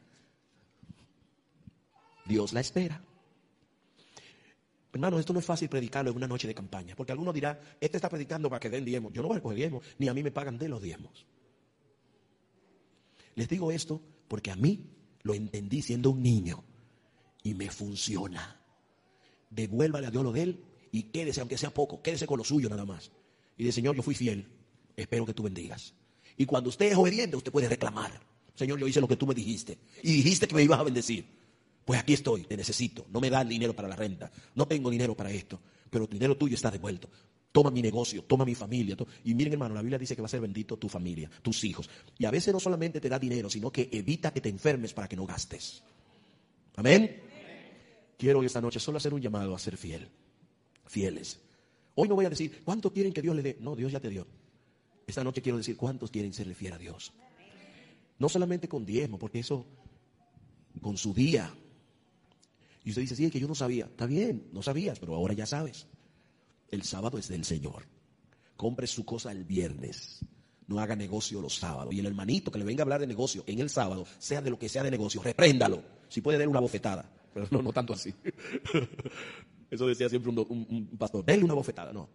[2.24, 3.02] Dios la espera.
[4.94, 7.96] Hermano, esto no es fácil predicarlo en una noche de campaña, porque alguno dirá, este
[7.96, 9.12] está predicando para que den diezmos.
[9.12, 11.26] Yo no voy a recoger diezmos, ni a mí me pagan de los diezmos.
[13.34, 14.90] Les digo esto porque a mí
[15.22, 16.62] lo entendí siendo un niño
[17.42, 18.60] y me funciona.
[19.54, 22.68] Devuélvale a Dios lo de él y quédese, aunque sea poco, quédese con lo suyo
[22.68, 23.10] nada más.
[23.56, 24.46] Y dice, Señor, yo fui fiel,
[24.96, 25.94] espero que tú bendigas.
[26.36, 28.20] Y cuando usted es obediente, usted puede reclamar.
[28.54, 31.24] Señor, yo hice lo que tú me dijiste y dijiste que me ibas a bendecir.
[31.84, 33.06] Pues aquí estoy, te necesito.
[33.10, 36.36] No me das dinero para la renta, no tengo dinero para esto, pero el dinero
[36.36, 37.08] tuyo está devuelto.
[37.50, 38.96] Toma mi negocio, toma mi familia.
[39.24, 41.90] Y miren, hermano, la Biblia dice que va a ser bendito tu familia, tus hijos.
[42.18, 45.06] Y a veces no solamente te da dinero, sino que evita que te enfermes para
[45.06, 45.82] que no gastes.
[46.76, 47.31] Amén.
[48.22, 50.08] Quiero esta noche solo hacer un llamado a ser fiel.
[50.86, 51.40] Fieles.
[51.96, 53.56] Hoy no voy a decir, ¿cuántos quieren que Dios le dé?
[53.58, 54.28] No, Dios ya te dio.
[55.08, 57.12] Esta noche quiero decir, ¿cuántos quieren serle fiel a Dios?
[58.20, 59.66] No solamente con diezmo, porque eso,
[60.80, 61.52] con su día.
[62.84, 63.86] Y usted dice, sí, es que yo no sabía.
[63.86, 65.88] Está bien, no sabías, pero ahora ya sabes.
[66.70, 67.88] El sábado es del Señor.
[68.56, 70.20] Compre su cosa el viernes.
[70.68, 71.92] No haga negocio los sábados.
[71.92, 74.50] Y el hermanito que le venga a hablar de negocio en el sábado, sea de
[74.50, 75.82] lo que sea de negocio, repréndalo.
[76.08, 77.10] Si puede darle una bofetada.
[77.32, 78.14] Pero no, no tanto así.
[79.70, 81.24] Eso decía siempre un, pastor.
[81.24, 81.92] Denle una bofetada.
[81.92, 82.08] No.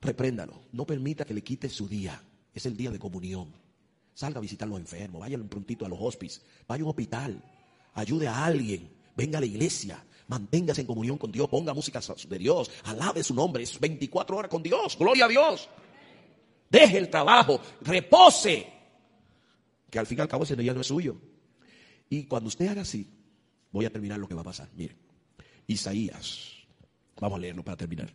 [0.00, 0.62] Repréndalo.
[0.72, 2.20] No permita que le quite su día.
[2.52, 3.52] Es el día de comunión.
[4.12, 5.20] Salga a visitar a los enfermos.
[5.20, 6.42] Vaya prontito a los hospices.
[6.66, 7.44] Vaya a un hospital.
[7.94, 8.90] Ayude a alguien.
[9.16, 10.04] Venga a la iglesia.
[10.26, 11.48] Manténgase en comunión con Dios.
[11.48, 12.70] Ponga música de Dios.
[12.84, 13.62] Alabe su nombre.
[13.62, 14.98] Es 24 horas con Dios.
[14.98, 15.68] Gloria a Dios.
[16.68, 17.60] Deje el trabajo.
[17.82, 18.66] Repose.
[19.88, 21.16] Que al fin y al cabo ese día no es suyo.
[22.08, 23.08] Y cuando usted haga así,
[23.72, 24.68] voy a terminar lo que va a pasar.
[24.76, 24.96] Mire.
[25.66, 26.54] Isaías.
[27.20, 28.12] Vamos a leerlo para terminar.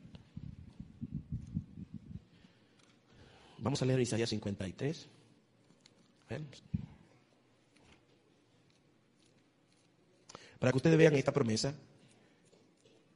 [3.60, 5.08] Vamos a leer Isaías 53.
[6.30, 6.64] Vemos.
[10.60, 11.74] Para que ustedes vean esta promesa.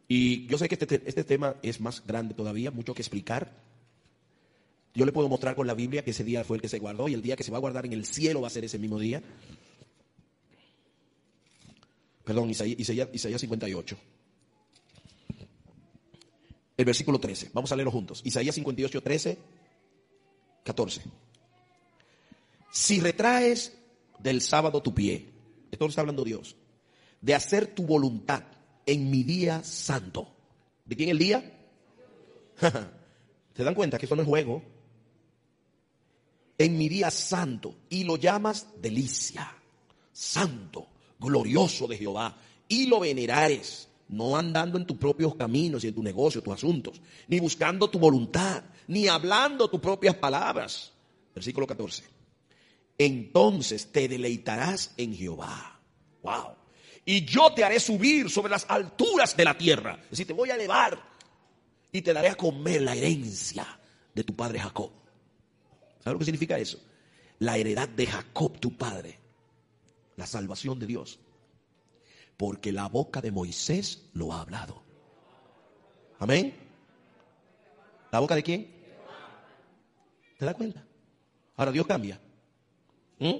[0.08, 3.52] Y yo sé que este, te- este tema es más grande todavía, mucho que explicar.
[4.96, 7.08] Yo le puedo mostrar con la Biblia que ese día fue el que se guardó
[7.08, 8.80] y el día que se va a guardar en el cielo va a ser ese
[8.80, 9.22] mismo día.
[12.24, 13.98] Perdón, Isaías, Isaías, Isaías 58.
[16.78, 17.52] El versículo 13.
[17.54, 18.22] Vamos a leerlo juntos.
[18.24, 19.38] Isaías 58, 13,
[20.64, 21.02] 14.
[22.72, 23.78] Si retraes
[24.20, 25.30] del sábado tu pie,
[25.72, 26.56] esto lo está hablando Dios,
[27.22, 28.44] de hacer tu voluntad
[28.86, 30.28] en mi día santo.
[30.86, 31.44] ¿De quién el día?
[33.56, 34.64] ¿Se dan cuenta que esto no es juego?
[36.58, 37.76] En mi día santo.
[37.90, 39.56] Y lo llamas delicia.
[40.12, 40.88] Santo,
[41.20, 42.38] glorioso de Jehová.
[42.68, 43.88] Y lo venerares.
[44.08, 47.00] No andando en tus propios caminos y en tu negocio, tus asuntos.
[47.28, 48.64] Ni buscando tu voluntad.
[48.88, 50.92] Ni hablando tus propias palabras.
[51.36, 52.20] Versículo 14
[53.00, 55.80] entonces te deleitarás en Jehová.
[56.22, 56.56] Wow.
[57.06, 60.00] Y yo te haré subir sobre las alturas de la tierra.
[60.04, 61.02] Es decir, te voy a elevar
[61.92, 63.66] y te daré a comer la herencia
[64.14, 64.92] de tu padre Jacob.
[66.04, 66.78] ¿Sabes lo que significa eso?
[67.40, 69.18] La heredad de Jacob, tu padre.
[70.20, 71.18] La salvación de Dios.
[72.36, 74.84] Porque la boca de Moisés lo ha hablado.
[76.20, 76.54] Amén.
[78.12, 78.70] ¿La boca de quién?
[80.38, 80.86] ¿Te das cuenta?
[81.56, 82.20] Ahora Dios cambia.
[83.20, 83.32] ¿Mm?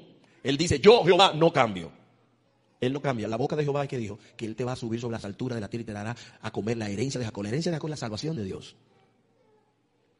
[0.42, 1.92] Él dice, yo Jehová no cambio.
[2.80, 3.28] Él no cambia.
[3.28, 5.26] La boca de Jehová es que dijo que Él te va a subir sobre las
[5.26, 7.44] alturas de la tierra y te dará a comer la herencia de Jacob.
[7.44, 8.78] La herencia de Jacob es la salvación de Dios.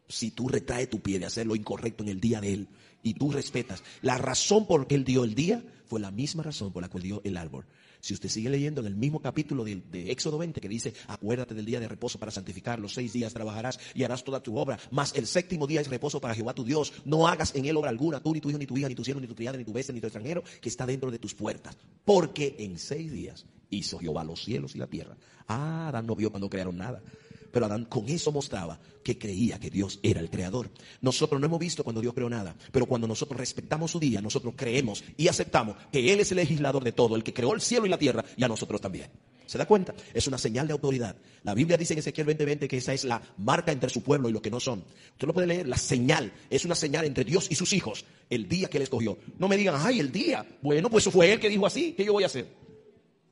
[0.10, 2.68] Si tú retraes tu pie de hacer lo incorrecto en el día de Él
[3.04, 6.72] y tú respetas, la razón por que Él dio el día fue la misma razón
[6.72, 7.66] por la cual dio el árbol.
[8.02, 9.82] Si usted sigue leyendo en el mismo capítulo de,
[10.12, 13.80] Éxodo 20 que dice, acuérdate del día de reposo para santificar, los seis días trabajarás
[13.94, 16.94] y harás toda tu obra, mas el séptimo día es reposo para Jehová tu Dios.
[17.04, 19.04] No hagas en él obra alguna, tú ni tu hijo, ni tu hija, ni tu
[19.04, 21.34] siervo, ni tu criada, ni tu bestia, ni tu extranjero que está dentro de tus
[21.36, 21.78] puertas.
[22.06, 25.18] Porque en seis días hizo Jehová los cielos y la tierra.
[25.48, 27.02] Ah, Adán no vio cuando crearon nada.
[27.52, 30.70] Pero Adán con eso mostraba que creía que Dios era el creador.
[31.02, 34.54] Nosotros no hemos visto cuando Dios creó nada, pero cuando nosotros respetamos su día, nosotros
[34.56, 37.86] creemos y aceptamos que Él es el legislador de todo, el que creó el cielo
[37.86, 39.10] y la tierra, y a nosotros también.
[39.50, 39.96] ¿Se da cuenta?
[40.14, 41.16] Es una señal de autoridad.
[41.42, 44.32] La Biblia dice en Ezequiel 20:20 que esa es la marca entre su pueblo y
[44.32, 44.84] lo que no son.
[45.14, 48.48] Usted lo puede leer, la señal es una señal entre Dios y sus hijos, el
[48.48, 49.18] día que Él escogió.
[49.40, 50.46] No me digan, ay, el día.
[50.62, 52.48] Bueno, pues eso fue Él que dijo así, ¿qué yo voy a hacer?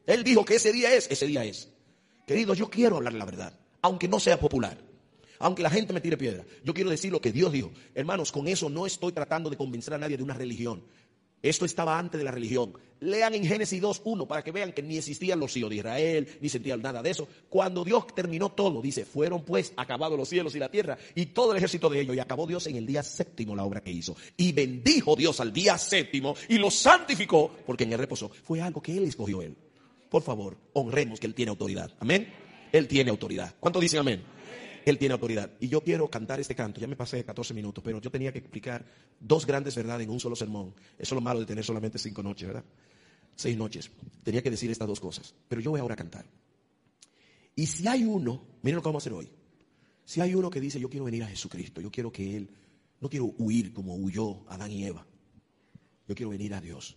[0.07, 1.70] Él dijo que ese día es, ese día es.
[2.26, 4.78] Queridos, yo quiero hablar la verdad, aunque no sea popular.
[5.39, 7.71] Aunque la gente me tire piedra, yo quiero decir lo que Dios dijo.
[7.93, 10.84] Hermanos, con eso no estoy tratando de convencer a nadie de una religión.
[11.43, 12.73] Esto estaba antes de la religión.
[12.99, 16.49] Lean en Génesis 2.1 para que vean que ni existían los hijos de Israel, ni
[16.49, 17.28] sentían nada de eso.
[17.47, 21.51] Cuando Dios terminó todo, dice, fueron pues acabados los cielos y la tierra y todo
[21.51, 22.15] el ejército de ellos.
[22.15, 24.15] Y acabó Dios en el día séptimo la obra que hizo.
[24.36, 28.82] Y bendijo Dios al día séptimo y lo santificó porque en el reposo fue algo
[28.82, 29.55] que Él escogió Él.
[30.09, 31.91] Por favor, honremos que Él tiene autoridad.
[31.99, 32.46] Amén.
[32.72, 33.55] Él tiene autoridad.
[33.59, 34.24] ¿Cuánto dicen amén?
[34.86, 35.51] Él tiene autoridad.
[35.59, 36.80] Y yo quiero cantar este canto.
[36.80, 38.86] Ya me pasé 14 minutos, pero yo tenía que explicar
[39.20, 40.74] dos grandes verdades en un solo sermón.
[40.97, 42.63] Eso es lo malo de tener solamente cinco noches, ¿verdad?
[43.36, 43.91] Seis noches.
[44.24, 45.36] Tenía que decir estas dos cosas.
[45.49, 46.26] Pero yo voy ahora a cantar.
[47.55, 49.30] Y si hay uno, miren lo que vamos a hacer hoy.
[50.05, 52.49] Si hay uno que dice, yo quiero venir a Jesucristo, yo quiero que Él,
[53.01, 55.05] no quiero huir como huyó Adán y Eva.
[56.07, 56.95] Yo quiero venir a Dios.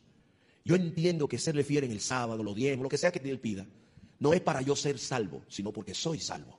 [0.64, 3.40] Yo entiendo que serle fiel en el sábado, los diezmos, lo que sea que Él
[3.40, 3.66] pida,
[4.20, 6.58] no es para yo ser salvo, sino porque soy salvo.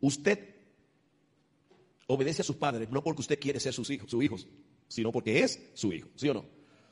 [0.00, 0.56] Usted
[2.08, 4.46] obedece a sus padres no porque usted quiere ser sus hijos, sus hijos,
[4.88, 6.44] sino porque es su hijo, ¿sí o no?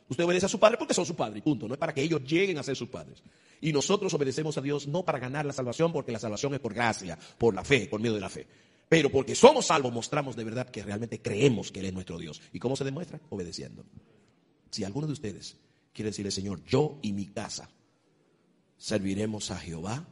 [0.09, 1.67] Usted obedece a su padre porque son su padre, punto.
[1.67, 3.23] No es para que ellos lleguen a ser sus padres.
[3.61, 6.75] Y nosotros obedecemos a Dios no para ganar la salvación, porque la salvación es por
[6.75, 8.47] gracia, por la fe, por medio de la fe.
[8.87, 12.43] Pero porque somos salvos, mostramos de verdad que realmente creemos que Él es nuestro Dios.
[12.53, 13.19] ¿Y cómo se demuestra?
[13.31, 13.87] Obedeciendo.
[14.71, 15.57] Si alguno de ustedes
[15.95, 17.71] quiere decirle, Señor, yo y mi casa
[18.77, 20.05] serviremos a Jehová,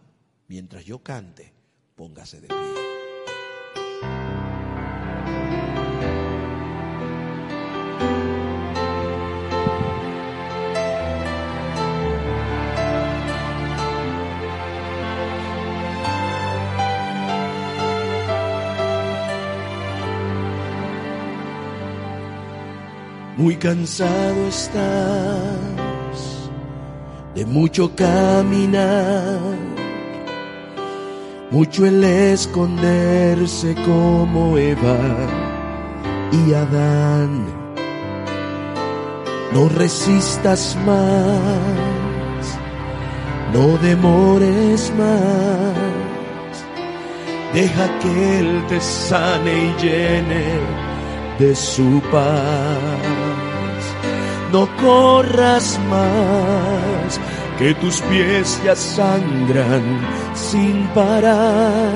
[0.48, 1.52] mientras yo cante,
[1.94, 2.56] póngase de pie.
[23.42, 25.71] Muy cansado estás
[27.34, 29.40] de mucho caminar,
[31.50, 34.98] mucho el esconderse como Eva
[36.30, 37.62] y Adán.
[39.54, 42.58] No resistas más,
[43.52, 46.64] no demores más,
[47.52, 50.44] deja que Él te sane y llene
[51.38, 53.11] de su paz.
[54.52, 57.18] No corras más,
[57.58, 59.82] que tus pies ya sangran
[60.34, 61.90] sin parar.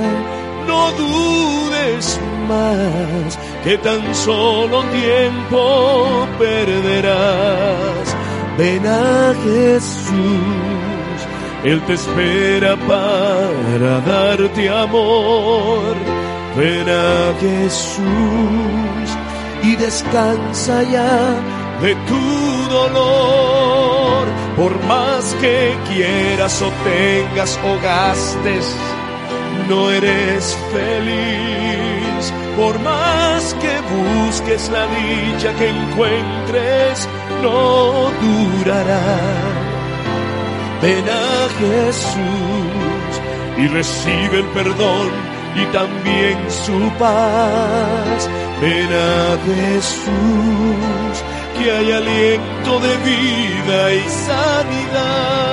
[0.66, 8.16] No dudes más, que tan solo tiempo perderás.
[8.56, 11.18] Ven a Jesús,
[11.62, 15.94] Él te espera para darte amor.
[16.56, 17.98] Ven a Jesús
[19.62, 24.26] y descansa ya de tu dolor.
[24.56, 28.76] Por más que quieras o tengas o gastes,
[29.68, 32.32] no eres feliz.
[32.56, 37.08] Por más que busques la dicha que encuentres,
[37.42, 39.66] no durará.
[40.80, 43.12] Ven a Jesús
[43.58, 45.10] y recibe el perdón
[45.56, 48.28] y también su paz.
[48.60, 51.24] Ven a Jesús,
[51.58, 55.46] que hay aliento de vida y sanidad.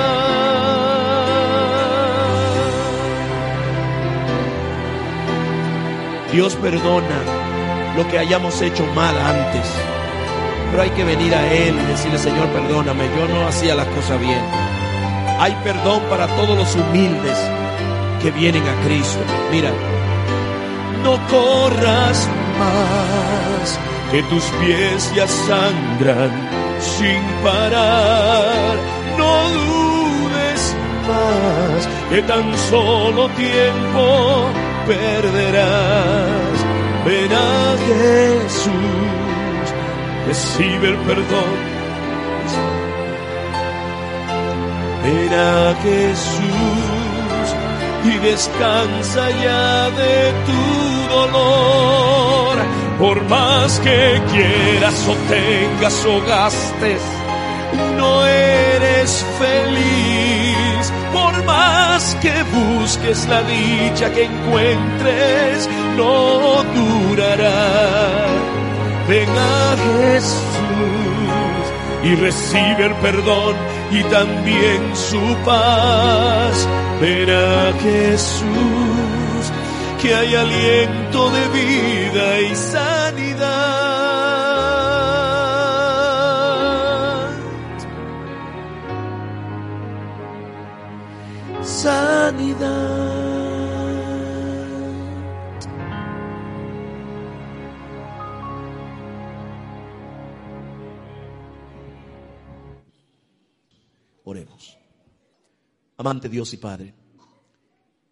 [6.32, 7.22] Dios perdona
[7.96, 9.68] lo que hayamos hecho mal antes,
[10.72, 14.20] pero hay que venir a Él y decirle, Señor, perdóname, yo no hacía las cosas
[14.20, 14.42] bien.
[15.40, 17.38] Hay perdón para todos los humildes
[18.22, 19.20] que vienen a Cristo.
[19.52, 19.70] Mira,
[21.04, 22.28] no corras
[22.58, 23.03] más,
[24.12, 26.32] que tus pies ya sangran
[26.80, 28.76] sin parar.
[29.18, 30.76] No dudes
[31.08, 34.04] más, que tan solo tiempo
[34.88, 36.56] perderás.
[37.06, 39.66] Ven a Jesús,
[40.28, 41.74] recibe el perdón.
[45.04, 47.04] Ven a Jesús
[48.06, 52.58] y descansa ya de tu dolor.
[53.00, 57.02] Por más que quieras o tengas o gastes,
[57.98, 60.94] no eres feliz.
[61.12, 68.28] Por más que busques la dicha que encuentres, no durará.
[69.08, 69.76] Ven a
[70.12, 70.44] Jesús
[72.04, 73.56] y recibe el perdón
[73.92, 76.68] y también su paz.
[77.02, 78.83] Ven a Jesús,
[80.04, 83.94] que hay aliento de vida y sanidad.
[91.64, 93.14] Sanidad.
[104.26, 104.78] Oremos.
[105.96, 106.94] Amante Dios y Padre,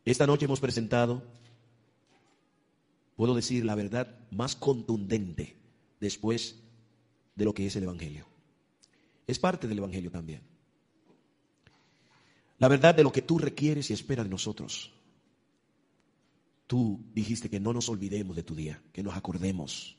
[0.05, 1.21] esta noche hemos presentado,
[3.21, 5.55] puedo decir la verdad más contundente
[5.99, 6.55] después
[7.35, 8.25] de lo que es el Evangelio.
[9.27, 10.41] Es parte del Evangelio también.
[12.57, 14.91] La verdad de lo que tú requieres y esperas de nosotros.
[16.65, 19.95] Tú dijiste que no nos olvidemos de tu día, que nos acordemos.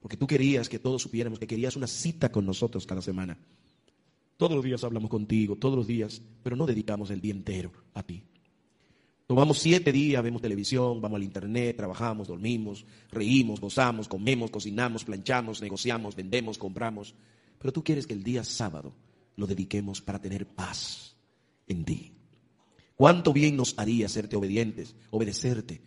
[0.00, 3.36] Porque tú querías que todos supiéramos que querías una cita con nosotros cada semana.
[4.38, 8.02] Todos los días hablamos contigo, todos los días, pero no dedicamos el día entero a
[8.02, 8.24] ti.
[9.26, 15.60] Tomamos siete días, vemos televisión, vamos al internet, trabajamos, dormimos, reímos, gozamos, comemos, cocinamos, planchamos,
[15.60, 17.16] negociamos, vendemos, compramos.
[17.58, 18.94] Pero tú quieres que el día sábado
[19.34, 21.16] lo dediquemos para tener paz
[21.66, 22.12] en ti.
[22.94, 25.82] Cuánto bien nos haría serte obedientes, obedecerte.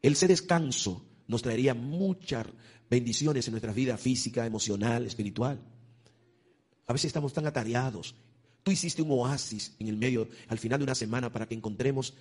[0.00, 2.46] Ese descanso nos traería muchas
[2.88, 5.60] bendiciones en nuestra vida física, emocional, espiritual.
[6.86, 8.14] A veces estamos tan atareados.
[8.62, 12.14] Tú hiciste un oasis en el medio, al final de una semana, para que encontremos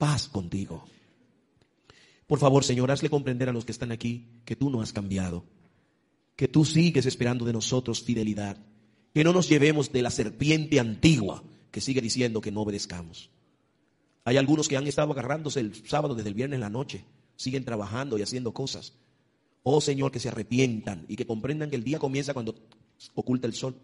[0.00, 0.82] paz contigo.
[2.26, 5.44] Por favor, Señor, hazle comprender a los que están aquí que tú no has cambiado,
[6.36, 8.56] que tú sigues esperando de nosotros fidelidad,
[9.12, 13.28] que no nos llevemos de la serpiente antigua que sigue diciendo que no obedezcamos.
[14.24, 17.04] Hay algunos que han estado agarrándose el sábado desde el viernes en la noche,
[17.36, 18.94] siguen trabajando y haciendo cosas.
[19.62, 22.54] Oh Señor, que se arrepientan y que comprendan que el día comienza cuando
[23.14, 23.76] oculta el sol.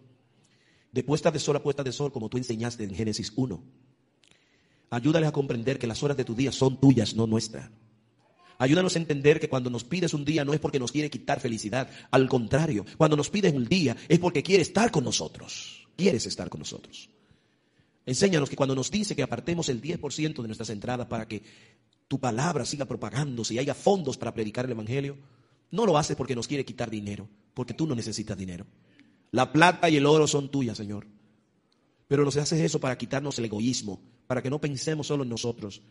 [0.93, 3.86] De puesta de sol a puesta de sol, como tú enseñaste en Génesis 1.
[4.91, 7.70] Ayúdales a comprender que las horas de tu día son tuyas, no nuestras.
[8.59, 11.41] Ayúdanos a entender que cuando nos pides un día no es porque nos quiere quitar
[11.41, 11.91] felicidad.
[12.11, 15.87] Al contrario, cuando nos pides un día es porque quiere estar con nosotros.
[15.97, 17.11] Quieres estar con nosotros.
[18.07, 21.43] Enséñanos que cuando nos dice que apartemos el 10% de nuestras entradas para que
[22.09, 25.16] tu palabra siga propagándose y haya fondos para predicar el Evangelio,
[25.72, 28.64] no lo haces porque nos quiere quitar dinero, porque tú no necesitas dinero.
[29.32, 31.07] La plata y el oro son tuyas, Señor.
[32.07, 35.83] Pero nos haces eso para quitarnos el egoísmo, para que no pensemos solo en nosotros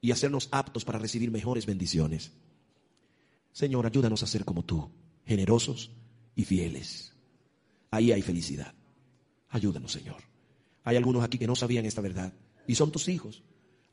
[0.00, 2.32] y hacernos aptos para recibir mejores bendiciones.
[3.52, 4.90] Señor, ayúdanos a ser como tú,
[5.24, 5.90] generosos
[6.34, 7.12] y fieles.
[7.90, 8.74] Ahí hay felicidad.
[9.48, 10.22] Ayúdanos, Señor.
[10.84, 12.32] Hay algunos aquí que no sabían esta verdad
[12.66, 13.42] y son tus hijos.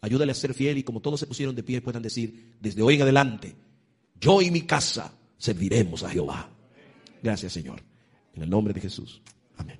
[0.01, 2.95] Ayúdale a ser fiel y como todos se pusieron de pie puedan decir, desde hoy
[2.95, 3.55] en adelante,
[4.19, 6.49] yo y mi casa serviremos a Jehová.
[7.21, 7.81] Gracias, Señor.
[8.35, 9.21] En el nombre de Jesús.
[9.57, 9.79] Amén.